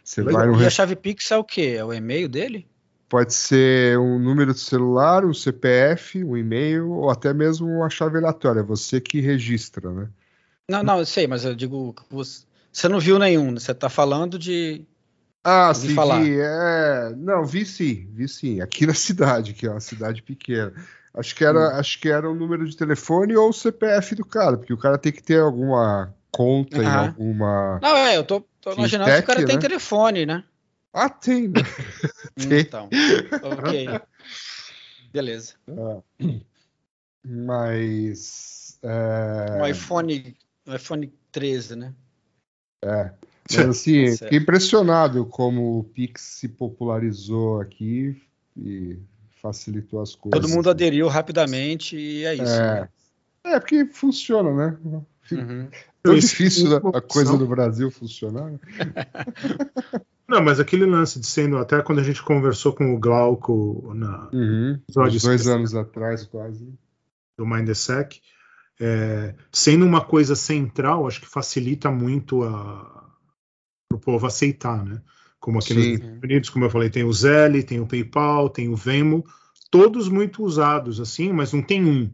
[0.06, 0.42] Você Legal.
[0.42, 1.76] vai no E a chave Pix é o quê?
[1.78, 2.68] É o e-mail dele?
[3.10, 8.18] Pode ser um número de celular, um CPF, um e-mail ou até mesmo uma chave
[8.20, 8.60] aleatória.
[8.60, 10.08] É você que registra, né?
[10.70, 11.96] Não, não, eu sei, mas eu digo.
[12.10, 13.60] Você, não viu nenhum, né?
[13.60, 14.86] você tá falando de.
[15.44, 16.22] Ah, sim, falar.
[16.22, 17.16] vi, é...
[17.18, 18.62] Não, vi sim, vi sim.
[18.62, 20.74] Aqui na cidade, que é uma cidade pequena.
[21.14, 21.80] Acho que era, Hum.
[21.80, 24.98] acho que era o número de telefone ou o CPF do cara, porque o cara
[24.98, 27.08] tem que ter alguma conta em Aham.
[27.08, 27.80] alguma.
[27.82, 29.62] Não, é, eu tô, tô imaginando que o cara Fintech, tem né?
[29.62, 30.44] telefone, né?
[30.94, 31.62] Ah, tem, né?
[32.36, 32.60] Tem.
[32.60, 32.90] Então.
[33.42, 33.88] Ok.
[35.14, 35.54] Beleza.
[37.24, 38.78] Mas.
[38.84, 40.38] é, Um iPhone.
[40.68, 41.94] Um iPhone 13, né?
[42.84, 44.24] Mas assim, Certo.
[44.24, 48.22] fiquei impressionado como o Pix se popularizou aqui
[48.58, 49.00] e
[49.42, 50.42] facilitou as coisas.
[50.42, 52.62] Todo mundo aderiu rapidamente e é isso.
[52.62, 52.82] É.
[52.82, 52.90] né?
[53.46, 54.78] É, porque funciona, né?
[55.32, 55.70] Uhum.
[56.06, 58.52] Tão difícil a coisa no Brasil funcionar.
[58.52, 58.60] né?
[60.28, 64.28] Não, mas aquele lance de sendo, até quando a gente conversou com o Glauco na,
[64.34, 64.80] Uhum.
[64.94, 65.56] Dois especial.
[65.58, 66.68] anos atrás, quase.
[67.38, 68.22] do Mindsec,
[68.80, 72.40] é, sendo uma coisa central, acho que facilita muito
[73.88, 75.02] para o povo aceitar, né?
[75.40, 75.94] Como aqui nos Sim.
[75.94, 79.24] Estados Unidos, como eu falei, tem o Zelle, tem o PayPal, tem o Venmo,
[79.70, 82.12] todos muito usados assim, mas não tem um.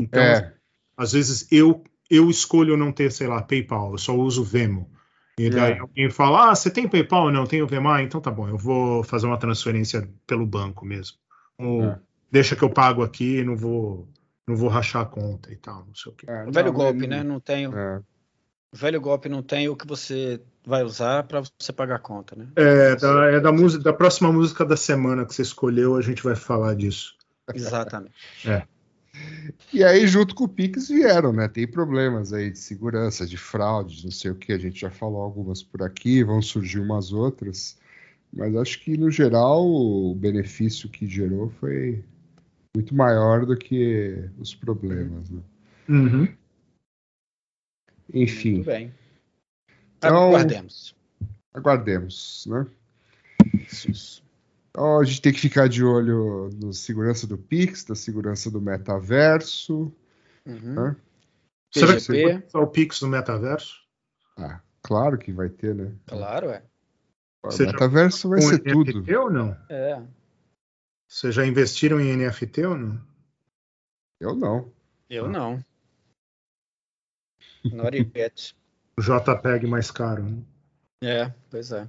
[0.00, 0.54] Então, É,
[0.96, 4.90] às vezes eu eu escolho não ter, sei lá, PayPal, eu só uso Venmo.
[5.38, 5.78] E daí É.
[5.78, 7.88] alguém fala: "Ah, você tem PayPal?" Não, tenho Venmo.
[7.88, 11.16] Ah, então tá bom, eu vou fazer uma transferência pelo banco mesmo.
[11.58, 11.98] Ou É.
[12.30, 14.08] deixa que eu pago aqui, não vou
[14.48, 16.26] não vou rachar a conta e tal, não sei o quê.
[16.28, 17.22] é, O velho não, golpe, mas- né?
[17.22, 18.00] Não tem, o É.
[18.72, 22.48] velho golpe não tem o que você vai usar para você pagar a conta, né?
[22.56, 26.22] É da, é da música da próxima música da semana que você escolheu, a gente
[26.24, 27.14] vai falar disso.
[27.54, 28.12] Exatamente.
[29.72, 31.46] E aí, junto com o Pix, vieram, né?
[31.48, 34.52] Tem problemas aí de segurança, de fraude, de não sei o que.
[34.52, 37.78] A gente já falou algumas por aqui, vão surgir umas outras.
[38.32, 42.04] Mas acho que, no geral, o benefício que gerou foi
[42.74, 45.40] muito maior do que os problemas, né?
[45.88, 46.28] Uhum.
[48.12, 48.94] Enfim, Muito bem.
[49.98, 50.96] Então- Aguardemos.
[51.54, 52.66] aguardemos, né?
[53.54, 54.19] Isso, isso.
[54.70, 58.60] Então, a gente tem que ficar de olho na segurança do Pix, da segurança do
[58.60, 59.92] metaverso.
[60.46, 60.78] Uhum.
[60.78, 60.96] Hã?
[61.72, 63.80] Será que você o Pix no metaverso?
[64.36, 65.92] Ah, claro que vai ter, né?
[66.06, 66.62] Claro, é.
[67.44, 69.18] O Você já- metaverso vai ser NFT tudo.
[69.20, 69.56] ou não?
[69.68, 70.02] É.
[71.08, 73.00] Vocês já investiram em NFT ou não?
[74.20, 74.72] Eu não.
[75.08, 75.64] Eu não.
[77.64, 78.54] Not yet.
[78.98, 80.22] O JPEG mais caro.
[80.24, 80.42] Né?
[81.02, 81.88] É, pois é.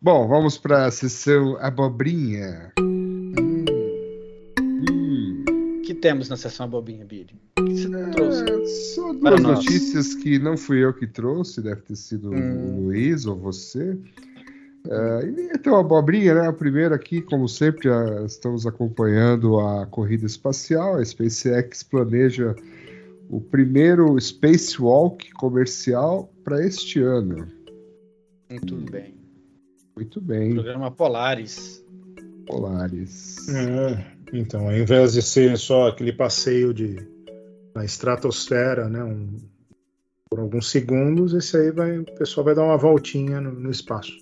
[0.00, 2.72] Bom, vamos para a sessão abobrinha.
[2.80, 3.64] Hum,
[4.60, 5.44] Hum,
[5.78, 7.34] O que temos na sessão bobinha, Billy?
[7.58, 8.42] O que você trouxe?
[8.44, 9.58] é, só Para duas nós.
[9.64, 12.76] notícias que não fui eu que trouxe, deve ter sido Hum.
[12.78, 13.98] o Luiz ou você.
[14.88, 16.46] É, e então, a abobrinha, né?
[16.46, 20.96] A primeira aqui, como sempre, já estamos acompanhando a corrida espacial.
[20.96, 22.54] A SpaceX planeja
[23.28, 27.48] o primeiro spacewalk comercial para este ano.
[28.50, 29.17] Muito bem.
[29.98, 31.84] Muito bem, Programa Polaris.
[32.46, 33.48] Polaris.
[33.48, 36.96] É, então, ao invés de ser só aquele passeio de
[37.74, 39.36] na estratosfera, né, um-
[40.30, 44.12] por alguns segundos, esse aí vai, o pessoal vai dar uma voltinha no, no espaço.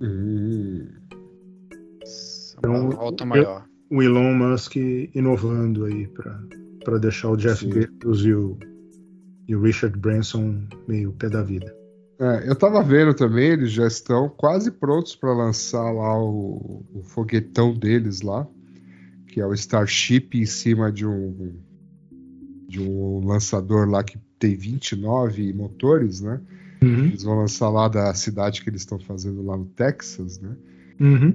[0.00, 0.88] Hum,
[2.64, 3.64] Uma Então, volta eu- maior.
[3.90, 4.76] O Elon Musk
[5.14, 6.08] inovando aí
[6.84, 7.66] para deixar o Jeff.
[7.66, 8.56] Bezos e o,
[9.46, 11.76] e o Richard Branson meio pé da vida.
[12.22, 17.02] É, eu tava vendo também, eles já estão quase prontos para lançar lá o, o
[17.02, 18.46] foguetão deles lá,
[19.26, 21.58] que é o Starship em cima de um
[22.68, 26.40] de um lançador lá que tem 29 motores, né?
[27.06, 30.56] Eles vão lançar lá da cidade que eles estão fazendo lá no Texas, né?
[31.00, 31.34] Uhum.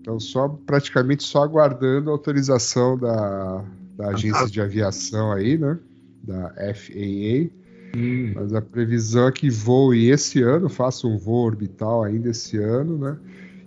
[0.00, 3.64] Então só praticamente só aguardando a autorização da,
[3.96, 5.78] da agência de aviação aí, né?
[6.22, 7.50] Da FAA.
[7.94, 12.56] Hum, Mas a previsão é que voe esse ano, faça um voo orbital ainda esse
[12.58, 13.18] ano, né?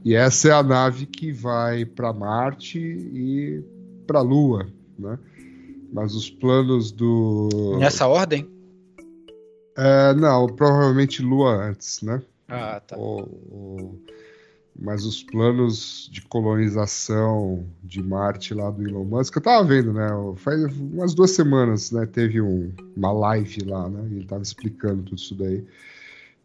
[0.04, 3.62] E essa é a nave que vai para Marte e
[4.08, 4.68] para a Lua,
[4.98, 5.20] né?
[5.92, 7.78] Mas os planos do.
[7.80, 8.48] Nessa ordem?
[9.78, 12.22] É, não, provavelmente Lua antes, né?
[12.48, 12.98] Ah, tá.
[12.98, 14.00] O- o-
[14.82, 20.08] Mas os planos de colonização de Marte lá do Elon Musk, eu tava vendo, né?
[20.38, 22.06] Faz umas duas semanas, né?
[22.06, 24.08] Teve um- uma live lá, né?
[24.10, 25.66] Ele tava explicando tudo isso daí.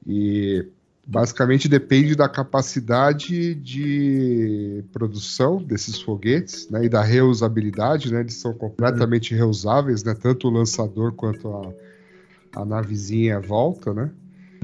[0.07, 0.67] E
[1.07, 6.85] basicamente depende da capacidade de produção desses foguetes, né?
[6.87, 8.21] E da reusabilidade, né?
[8.21, 10.15] Eles são completamente reusáveis, né?
[10.15, 14.11] Tanto o lançador quanto a, a navezinha volta, né?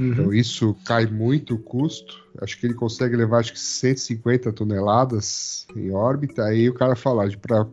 [0.01, 0.12] Uhum.
[0.12, 2.24] Então isso cai muito o custo.
[2.40, 6.44] Acho que ele consegue levar acho que 150 toneladas em órbita.
[6.44, 7.66] Aí o cara fala, para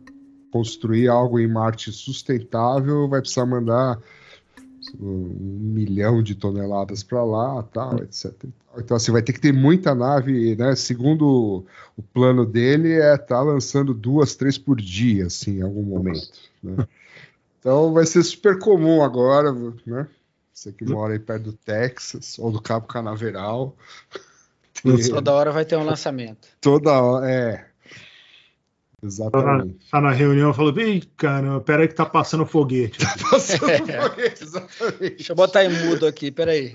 [0.50, 3.98] construir algo em Marte sustentável, vai precisar mandar
[4.98, 5.36] um
[5.74, 8.32] milhão de toneladas para lá, tal, etc.
[8.76, 10.74] Então assim, vai ter que ter muita nave, né?
[10.76, 11.64] Segundo
[11.96, 16.30] o plano dele é estar lançando duas, três por dia, assim, em algum momento.
[16.62, 16.86] né?
[17.60, 19.52] Então vai ser super comum agora,
[19.84, 20.06] né?
[20.58, 23.76] Você que mora aí perto do Texas ou do Cabo Canaveral.
[25.08, 26.48] Toda hora vai ter um lançamento.
[26.60, 27.30] toda hora.
[27.30, 27.68] É.
[29.02, 29.88] Exatamente.
[29.88, 32.98] Tá na reunião e falou: Ih, caramba, pera aí que tá passando foguete.
[33.30, 35.16] Passando foguete, exatamente.
[35.16, 36.74] Deixa eu botar em mudo aqui, peraí.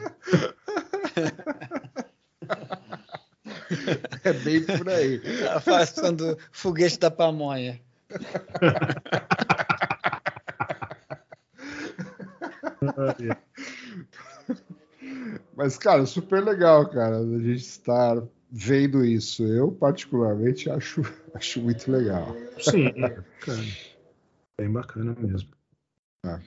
[4.23, 5.19] É bem por aí.
[5.19, 7.81] Tá passando foguete da pamonha.
[15.55, 19.43] Mas, cara, super legal, cara, a gente estar vendo isso.
[19.45, 21.01] Eu, particularmente, acho,
[21.33, 22.35] acho muito legal.
[22.59, 23.63] Sim, cara.
[24.59, 25.49] Bem bacana mesmo.
[26.25, 26.39] Bem.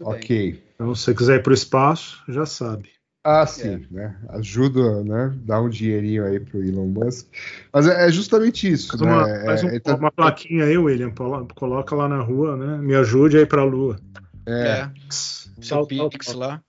[0.00, 0.64] ok.
[0.74, 2.90] Então, se você quiser ir pro espaço, já sabe.
[3.24, 4.18] Ah, sim, né?
[4.30, 5.32] Ajuda, né?
[5.44, 7.28] Dá um dinheirinho aí pro Elon Musk.
[7.72, 9.12] Mas é, é justamente isso, Faz, né?
[9.12, 11.12] uma, É- faz um- é- tá- uma plaquinha aí, William.
[11.12, 12.78] colo- Coloca lá na rua, né?
[12.78, 13.96] Me ajude aí pra lua.
[14.44, 14.90] é, É,
[15.60, 16.36] seu Pix tal.
[16.36, 16.62] lá.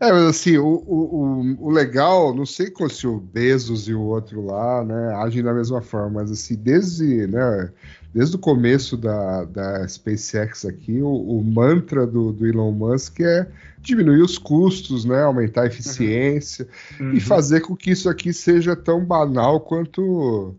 [0.00, 4.44] É, mas assim, o, o, o, legal, não sei se o Bezos e o outro
[4.44, 7.70] lá, né, agem da mesma forma, mas assim, desde, né,
[8.12, 13.46] desde o começo da, da SpaceX aqui, o, o mantra do, do Elon Musk é
[13.80, 16.66] diminuir os custos, né, aumentar a eficiência
[16.98, 17.12] Uhum.
[17.12, 20.54] e fazer com que isso aqui seja tão banal quanto,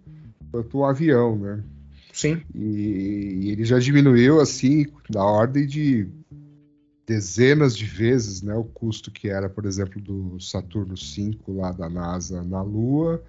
[0.52, 1.60] quanto um avião, né?
[2.14, 2.42] Sim.
[2.54, 6.08] E, e ele já diminuiu assim da ordem de
[7.06, 11.90] dezenas de vezes, né, o custo que era, por exemplo, do Saturno V lá da
[11.90, 13.24] NASA na Lua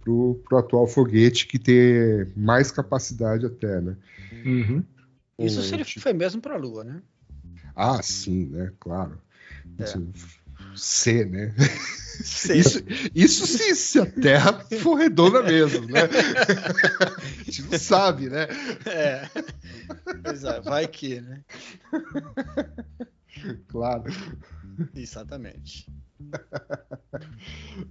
[0.00, 3.96] para o atual foguete que tem mais capacidade até, né?
[4.44, 4.84] Uhum.
[5.38, 7.02] Isso O se ele tipo- foi mesmo para a Lua, né?
[7.74, 8.72] Ah, sim, né?
[8.80, 9.20] Claro.
[9.78, 9.84] É.
[9.84, 10.08] Isso,
[10.74, 11.54] C, né?
[12.22, 12.58] Sei.
[12.58, 12.82] Isso,
[13.14, 16.00] isso se, se a Terra for redonda mesmo, né?
[16.02, 18.46] A gente não sabe, né?
[18.86, 19.28] É.
[20.22, 21.42] Pois é, vai que, né?
[23.68, 24.04] Claro.
[24.94, 25.86] Exatamente.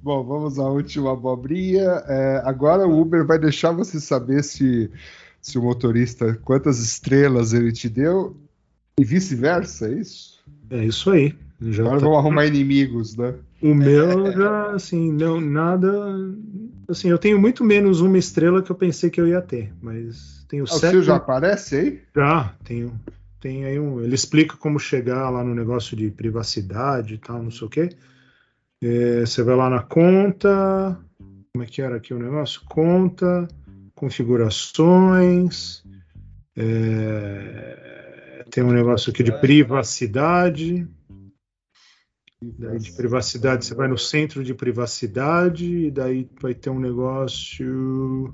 [0.01, 1.83] Bom, vamos à última abobrinha.
[2.07, 4.91] É, agora o Uber vai deixar você saber se,
[5.41, 8.35] se o motorista, quantas estrelas ele te deu
[8.99, 10.43] e vice-versa, é isso?
[10.69, 11.35] É isso aí.
[11.61, 13.33] Já Agora tá- vamos arrumar inimigos, né?
[13.61, 15.91] O meu já, assim, não, nada.
[16.87, 20.45] Assim, eu tenho muito menos uma estrela que eu pensei que eu ia ter, mas
[20.47, 20.91] tenho Ah, O sete.
[20.91, 22.01] seu já aparece aí?
[22.15, 22.99] Já, tenho.
[23.39, 24.01] Tem aí um.
[24.01, 27.89] Ele explica como chegar lá no negócio de privacidade e tal, não sei o quê.
[28.81, 30.97] É, você vai lá na conta.
[31.51, 32.61] Como é que era aqui o negócio?
[32.65, 33.47] Conta,
[33.95, 35.83] configurações.
[36.55, 40.87] é, tem um negócio aqui de privacidade.
[42.41, 48.31] Daí de privacidade, você vai no centro de privacidade, e daí vai ter um negócio.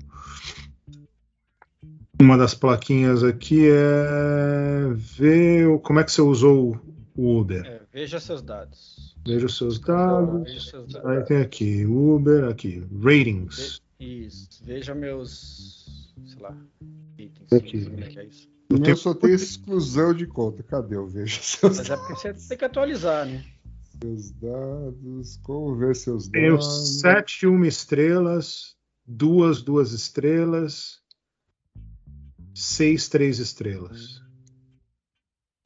[2.20, 6.78] Uma das plaquinhas aqui é ver como é que você usou
[7.16, 7.64] o Uber.
[7.64, 9.16] É, veja seus dados.
[9.26, 10.42] Veja os seus dados.
[10.44, 11.10] Veja seus dados.
[11.10, 13.80] Aí tem aqui, Uber, aqui, ratings.
[13.98, 14.62] Isso.
[14.64, 16.12] Veja meus.
[16.26, 16.54] Sei lá.
[17.18, 17.52] Itens.
[17.52, 17.90] Aqui.
[17.96, 18.48] é que é isso.
[18.70, 20.62] O Eu meu tenho- só tem exclusão de conta.
[20.62, 20.94] Cadê?
[20.96, 23.42] Eu vejo seus, Mas é porque você tem que atualizar, né?
[24.04, 25.36] Seus dados.
[25.38, 27.00] Como ver seus Tenho dados?
[27.00, 28.76] sete uma estrelas,
[29.06, 31.00] duas duas estrelas,
[32.54, 34.20] seis três estrelas.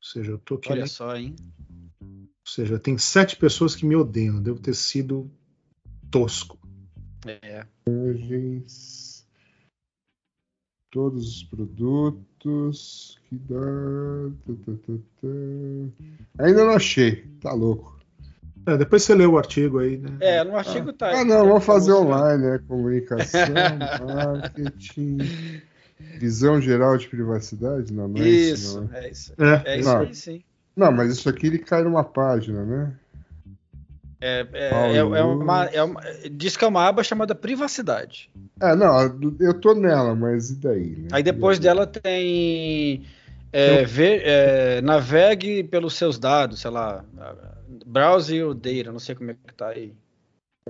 [0.00, 0.72] Ou seja, eu tô aqui.
[0.72, 1.34] Olha só, hein?
[2.00, 4.40] Ou seja, tem sete pessoas que me odeiam.
[4.40, 5.30] Devo ter sido
[6.10, 6.58] tosco.
[7.26, 7.66] É.
[10.90, 13.60] Todos os produtos que dá.
[14.46, 16.44] tá, tá, tá, tá.
[16.44, 17.97] Ainda não achei, tá louco.
[18.68, 20.10] É, depois você lê o artigo aí, né?
[20.20, 21.10] É, no artigo tá.
[21.10, 22.60] Ah, não, vamos fazer online, né?
[22.68, 23.46] Comunicação,
[23.98, 25.30] marketing,
[26.18, 27.92] visão geral de privacidade?
[27.94, 28.54] Não, não é isso.
[28.54, 29.00] Isso, não, é?
[29.00, 29.32] é isso.
[29.38, 30.00] É, É isso Não.
[30.00, 30.42] aí, sim.
[30.76, 32.94] não, mas isso aqui ele cai numa página, né?
[34.20, 36.02] É, é, é, é uma, é uma-
[36.32, 38.28] diz que é uma aba chamada privacidade.
[38.60, 38.98] É, não,
[39.40, 40.96] eu tô nela, mas e daí?
[40.96, 41.08] Né?
[41.12, 43.06] Aí depois dela tem
[43.52, 47.04] é, ver- é, navegue pelos seus dados, sei lá,
[47.86, 49.94] browse data, não sei como é que tá aí.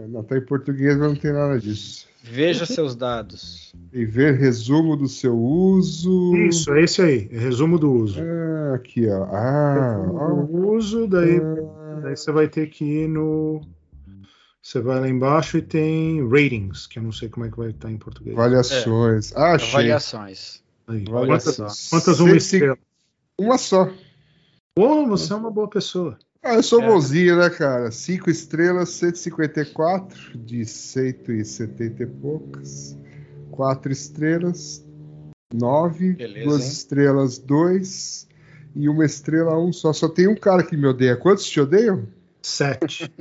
[0.09, 2.07] Não, tá em português, mas não tem nada disso.
[2.23, 3.73] Veja seus dados.
[3.93, 6.37] E ver resumo do seu uso.
[6.37, 7.29] Isso, é esse aí.
[7.33, 8.21] É resumo do uso.
[8.21, 9.25] Ah, aqui, ó.
[9.25, 9.99] Ah,
[10.49, 13.61] o uso, daí, Ah, daí você vai ter que ir no.
[14.63, 17.71] Você vai lá embaixo e tem ratings, que eu não sei como é que vai
[17.71, 18.37] estar em português.
[18.37, 19.35] avaliações.
[19.35, 19.69] Ah, achei.
[19.71, 20.63] Avaliações.
[20.87, 21.05] Aí.
[21.11, 21.67] Olha Quantas, só.
[21.91, 22.77] quantas uma e estrela?
[23.39, 23.91] Uma só.
[24.75, 26.19] Pô, você é uma boa pessoa.
[26.49, 26.87] Ah, eu sou É.
[26.87, 27.91] bonzinho, né, cara?
[27.91, 32.97] Cinco estrelas, 154 de 170 e poucas.
[33.51, 34.85] Quatro estrelas,
[35.53, 36.15] nove.
[36.15, 36.71] Beleza, duas hein?
[36.73, 38.27] estrelas, dois.
[38.75, 39.93] E uma estrela, um só.
[39.93, 41.17] Só tem um cara que me odeia.
[41.17, 42.07] Quantos te odeiam?
[42.43, 43.13] Sete.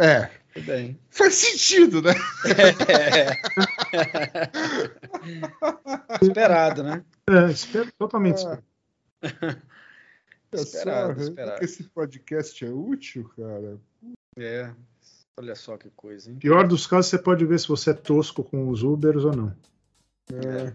[0.00, 0.30] É,
[0.64, 0.96] bem.
[1.10, 2.14] faz sentido, né?
[6.22, 7.02] Esperado, né?
[7.28, 8.58] É, espero, totalmente Ah.
[9.22, 9.22] esperado.
[9.62, 9.77] É
[10.52, 11.58] Esperado, só, esperado.
[11.58, 13.78] que esse podcast é útil, cara.
[14.38, 14.70] É.
[15.38, 16.36] Olha só que coisa, hein?
[16.38, 19.56] Pior dos casos, você pode ver se você é tosco com os Ubers ou não.
[20.32, 20.72] É.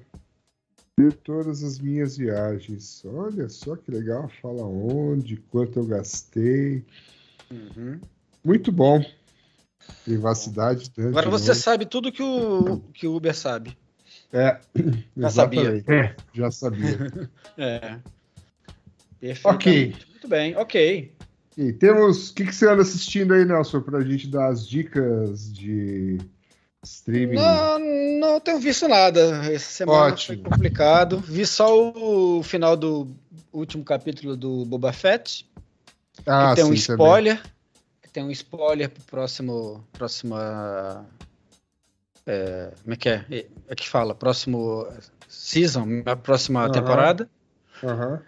[0.98, 3.04] Ver todas as minhas viagens.
[3.06, 4.30] Olha só que legal.
[4.42, 6.86] Fala onde, quanto eu gastei.
[7.52, 8.00] Uhum.
[8.44, 9.04] Muito bom.
[10.06, 10.92] Privacidade.
[10.98, 11.60] né, Agora de você novo.
[11.60, 13.78] sabe tudo que o, que o Uber sabe.
[14.32, 14.60] É,
[15.18, 15.84] Já sabia.
[15.88, 16.16] É.
[16.34, 17.30] Já sabia.
[17.58, 18.00] É.
[19.24, 19.56] Perfeito.
[19.56, 19.96] Ok.
[20.10, 21.14] Muito bem, ok.
[21.58, 22.32] E temos.
[22.32, 26.18] O que, que você anda assistindo aí, Nelson, pra gente dar as dicas de
[26.84, 27.38] streaming?
[27.38, 27.80] Não,
[28.20, 29.22] não tenho visto nada.
[29.46, 30.44] Essa semana Ótimo.
[30.44, 31.20] foi complicado.
[31.20, 33.16] Vi só o final do
[33.54, 35.50] último capítulo do Boba Fett.
[36.28, 37.06] ah, que tem um sim, também.
[37.06, 37.42] spoiler.
[38.02, 39.88] Que tem um spoiler pro próximo.
[39.94, 41.06] Próxima.
[42.28, 43.26] é, como é que é?
[43.32, 44.14] É é que fala?
[44.14, 44.86] Próximo
[45.30, 46.72] season, a próxima Aham.
[46.74, 47.30] temporada.
[47.82, 48.22] Aham.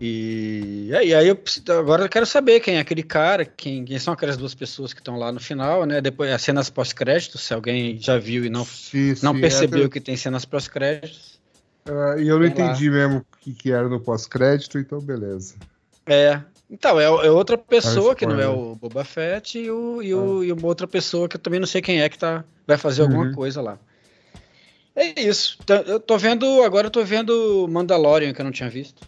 [0.00, 3.98] E, e aí eu preciso- agora eu quero saber quem é aquele cara, quem, quem
[3.98, 6.00] são aquelas duas pessoas que estão lá no final, né?
[6.00, 9.90] Depois as cenas pós-créditos, se alguém já viu e não, Sim, não sim, percebeu é,
[9.90, 11.40] que tem cenas pós-créditos.
[11.86, 12.84] ah, e eu não Tem lá.
[12.84, 15.60] entendi mesmo o que, que era no pós-crédito, então beleza.
[16.08, 16.42] É.
[16.68, 20.14] Então, é, é outra pessoa Ah, que não é o Boba Fett e, o, e,
[20.14, 22.78] o, e uma outra pessoa que eu também não sei quem é que tá, vai
[22.78, 23.30] fazer alguma Uhum.
[23.30, 23.78] coisa lá.
[24.94, 25.58] É isso.
[25.62, 29.02] Então, Eu tô vendo, agora eu tô vendo Mandalorian, que eu não tinha visto.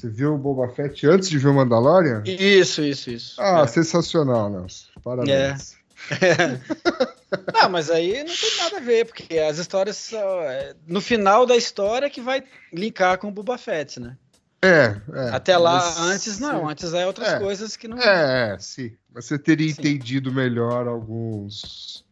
[0.00, 2.22] Você viu o Boba Fett antes de ver o Mandalorian?
[2.24, 3.36] Isso, isso, isso.
[3.38, 3.66] Ah, É.
[3.66, 4.86] sensacional, Nelson.
[5.04, 5.76] Parabéns.
[7.52, 11.44] Não, mas aí não tem nada a ver, porque as histórias são, é, no final
[11.44, 14.16] da história que vai linkar com o Boba Fett, né?
[14.62, 15.28] É, é.
[15.32, 17.38] Até lá, Mas- antes não, antes é outras É.
[17.38, 17.98] coisas que não.
[17.98, 18.96] É, é, sim.
[19.14, 19.80] Mas você teria Sim.
[19.80, 22.04] entendido melhor alguns.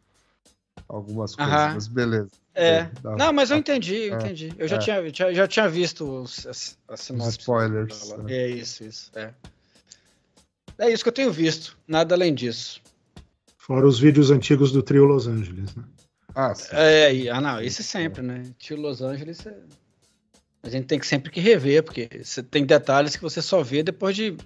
[0.88, 1.74] Algumas coisas, Aham.
[1.74, 2.28] mas beleza.
[2.58, 2.90] É.
[3.02, 4.52] Dá- Não, mas eu entendi, eu É, entendi.
[4.58, 4.78] Eu já, é.
[4.78, 8.12] tinha, já, já tinha visto os, as, as Os spoilers.
[8.18, 8.32] né?
[8.34, 9.10] É isso, isso.
[9.14, 9.32] É.
[10.78, 12.80] é isso que eu tenho visto, nada além disso.
[13.56, 15.84] Fora os vídeos antigos do trio Los Angeles, né?
[16.34, 16.68] Ah, sim.
[16.72, 18.42] É, e- ah, não, esse sempre, né?
[18.58, 19.56] Tio Los Angeles, é-
[20.62, 23.82] a gente tem que sempre que rever, porque você tem detalhes que você só vê
[23.82, 24.36] depois de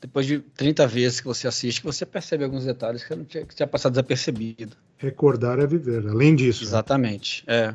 [0.00, 3.44] depois de 30 vezes que você assiste, que você percebe alguns detalhes que não tinha,
[3.44, 4.76] que tinha passado desapercebido.
[4.98, 6.06] Recordar é viver.
[6.06, 6.68] Além disso, né?
[6.68, 7.44] Exatamente.
[7.46, 7.74] É.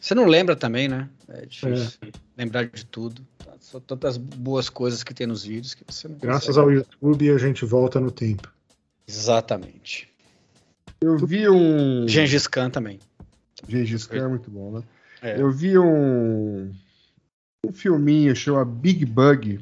[0.00, 1.08] Você não lembra também, né?
[1.28, 1.98] É difícil
[2.36, 3.26] lembrar de tudo.
[3.38, 3.52] Tá?
[3.60, 6.66] São tantas boas coisas que tem nos vídeos que você não graças consegue.
[6.66, 8.52] ao YouTube a gente volta no tempo.
[9.06, 10.08] Exatamente.
[11.00, 12.06] Eu vi um.
[12.06, 12.98] Gengis Khan também.
[13.66, 14.82] Gengis Khan é muito bom, né?
[15.22, 15.40] É.
[15.40, 16.72] Eu vi um.
[17.66, 19.60] Um filminho chama Big Bug.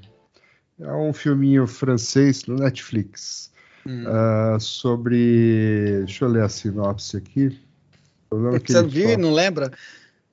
[0.81, 3.51] É um filminho francês no Netflix.
[3.86, 4.05] Hum.
[4.07, 6.03] ah, sobre.
[6.05, 7.59] Deixa eu ler a sinopse aqui.
[8.27, 9.70] O problema é que Você viu e não lembra?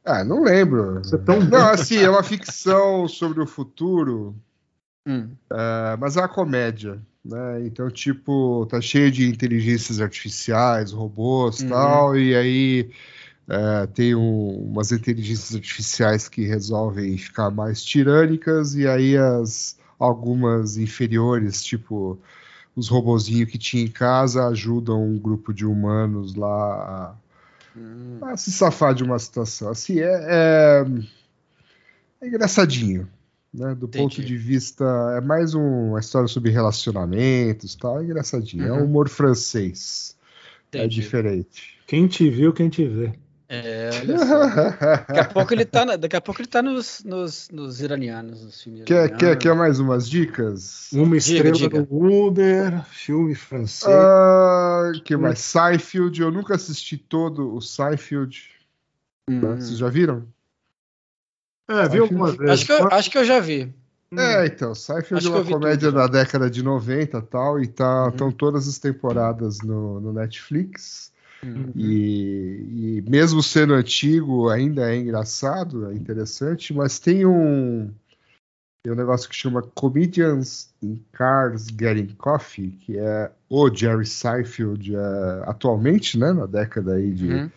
[0.04, 0.96] Ah, não lembro.
[1.04, 4.36] Você é tão Não, assim, é uma ficção sobre o futuro,
[5.08, 5.30] Hum.
[5.50, 7.66] ah, mas é uma comédia, né?
[7.66, 11.70] Então, tipo, tá cheio de inteligências artificiais, robôs e Uhum.
[11.70, 12.90] tal, e aí
[13.48, 20.78] ah, tem um- umas inteligências artificiais que resolvem ficar mais tirânicas, e aí as algumas
[20.78, 22.20] inferiores, tipo
[22.76, 27.16] os robozinhos que tinha em casa, ajudam um grupo de humanos lá
[27.76, 29.70] Hum, a se safar de uma situação.
[29.70, 30.86] Assim, é, é,
[32.22, 33.08] é engraçadinho.
[33.54, 33.76] Né?
[33.76, 34.26] Do ponto Entendi.
[34.26, 34.84] de vista.
[35.16, 38.00] É mais um- uma história sobre relacionamentos tal.
[38.00, 38.66] É engraçadinho.
[38.68, 38.86] É um Uhum.
[38.86, 40.18] humor francês.
[40.74, 40.96] É entendi.
[41.02, 41.80] diferente.
[41.86, 43.14] Quem te viu, quem te vê.
[43.50, 44.48] É, olha só.
[44.48, 48.44] Daqui a pouco ele tá, na- daqui a pouco ele tá nos, nos, nos iranianos,
[48.44, 49.44] nos filmes quer, quer, iranianos.
[49.44, 50.90] quer mais umas dicas?
[50.94, 51.84] Uma estrela diga.
[51.84, 53.94] do Uber, filme francês.
[53.96, 55.40] Ah, que mais?
[55.40, 56.22] Seinfeld.
[56.22, 58.50] Eu nunca assisti todo o Seinfeld.
[59.30, 59.40] Hum.
[59.42, 60.26] Vocês já viram?
[61.70, 62.52] é, viu algumas vezes.
[62.52, 63.74] Acho que, eu, acho que eu já vi.
[64.16, 66.08] É, então, Seinfeld é uma vi comédia tudo, já.
[66.08, 68.10] da década de 90 e tal, e tá, Uhum.
[68.10, 71.13] estão todas as temporadas no, no Netflix.
[71.44, 71.72] Hum.
[71.76, 77.92] E, e mesmo sendo antigo, ainda é engraçado, é interessante, mas tem um,
[78.84, 84.96] tem um negócio que chama Comedians in Cars Getting Coffee, que é o Jerry Seinfeld
[84.96, 85.00] é,
[85.46, 87.52] atualmente, né, na década aí de Uhum.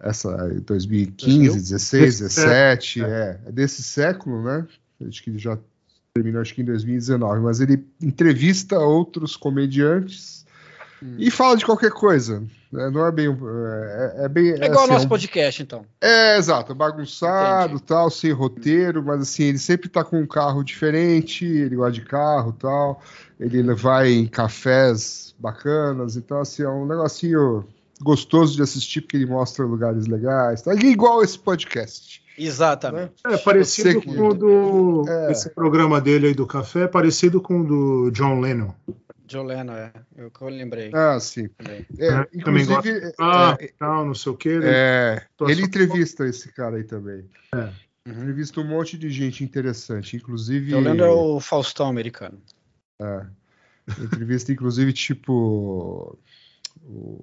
[0.00, 0.30] essa
[0.60, 1.54] 2015, 2000?
[1.54, 4.66] 16, Desse 17, é, é desse século, né?
[5.06, 5.58] Acho que ele já
[6.14, 10.44] terminou acho que em 2019, mas ele entrevista outros comediantes
[11.02, 11.16] Hum.
[11.18, 12.42] e fala de qualquer coisa.
[12.72, 12.88] Né?
[12.90, 15.84] Não é bem, é, é bem, É igual assim, ao nosso é um- podcast, então.
[16.00, 17.82] é, exato, bagunçado, Entendi.
[17.84, 22.02] tal, sem roteiro, mas assim, ele sempre tá com um carro diferente, ele gosta de
[22.02, 23.02] carro, tal.
[23.38, 27.64] Ele vai em cafés bacanas, então assim, é um negocinho
[28.02, 30.74] gostoso de assistir porque ele mostra lugares legais, tá?
[30.74, 32.20] E igual esse podcast.
[32.38, 33.12] Exatamente.
[33.26, 35.04] É parecido que- com o do.
[35.08, 35.32] É.
[35.32, 38.70] Esse programa dele aí do café é parecido com o do John Lennon.
[39.30, 39.92] John Lennon, é.
[40.16, 41.48] Eu que eu lembrei Ah, sim.
[41.56, 41.86] também.
[41.98, 44.58] É, É, inclusive, é, Ah, tal, não sei o quê.
[44.62, 47.24] é, Tô ele entrevista esse cara aí também.
[47.54, 47.70] Uhum.
[48.06, 50.70] Entrevista um monte de gente interessante, inclusive.
[50.72, 52.42] John Lennon é o Faustão americano.
[53.98, 56.18] Entrevista, inclusive, tipo.
[56.84, 57.22] o-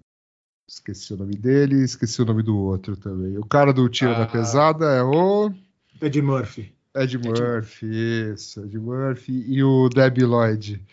[0.70, 3.38] Esqueci o nome dele, esqueci o nome do outro também.
[3.38, 4.28] O cara do Tiro da Ah.
[4.28, 5.50] Pesada é o
[6.02, 6.74] Ed Murphy.
[6.94, 7.86] Ed Murphy,
[8.34, 9.46] isso, Ed Murphy.
[9.48, 10.84] E o Debbie Lloyd,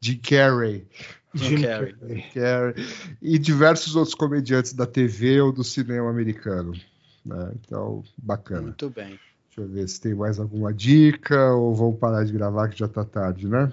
[0.00, 0.86] Jim Carrey,
[1.34, 1.94] Jim Carrey.
[2.34, 2.74] Carrey.
[3.20, 6.72] E diversos outros comediantes da TV ou do cinema americano.
[7.24, 7.52] né?
[7.60, 8.62] Então, bacana.
[8.62, 9.18] Muito bem.
[9.48, 12.86] Deixa eu ver se tem mais alguma dica ou vamos parar de gravar que já
[12.88, 13.70] tá tarde, né?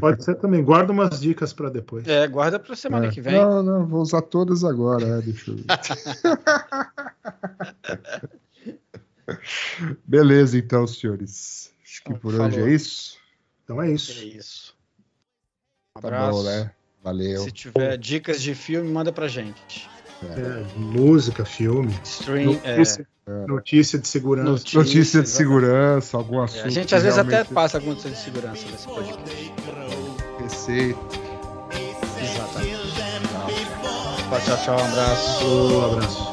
[0.00, 0.64] Pode ser também.
[0.64, 2.08] Guarda umas dicas para depois.
[2.08, 3.10] É, guarda pra semana É.
[3.10, 3.34] que vem.
[3.34, 5.64] Não, não, vou usar todas agora, é, deixa eu ver.
[10.06, 11.72] Beleza, então, senhores.
[11.84, 12.46] Acho que Então, por falou.
[12.48, 13.18] hoje é isso.
[13.72, 14.24] Então é É isso.
[14.24, 14.74] isso.
[15.96, 16.38] Um Tá abraço.
[16.38, 16.70] bom, né?
[17.02, 17.42] Valeu.
[17.44, 19.88] Se tiver dicas de filme, manda pra gente.
[20.22, 23.08] É, música, filme, Stream, é, notícia,
[23.48, 24.50] notícia de segurança.
[24.50, 26.64] notícia, Notícia de segurança, algum É, assunto.
[26.66, 29.52] a gente às vezes até realmente- passa alguma notícia de segurança nesse podcast.
[30.40, 31.00] Receita.
[32.22, 32.82] Exatamente.
[34.28, 34.76] Tchau, tchau, tchau.
[34.80, 35.44] Um abraço.
[35.46, 36.31] Um abraço.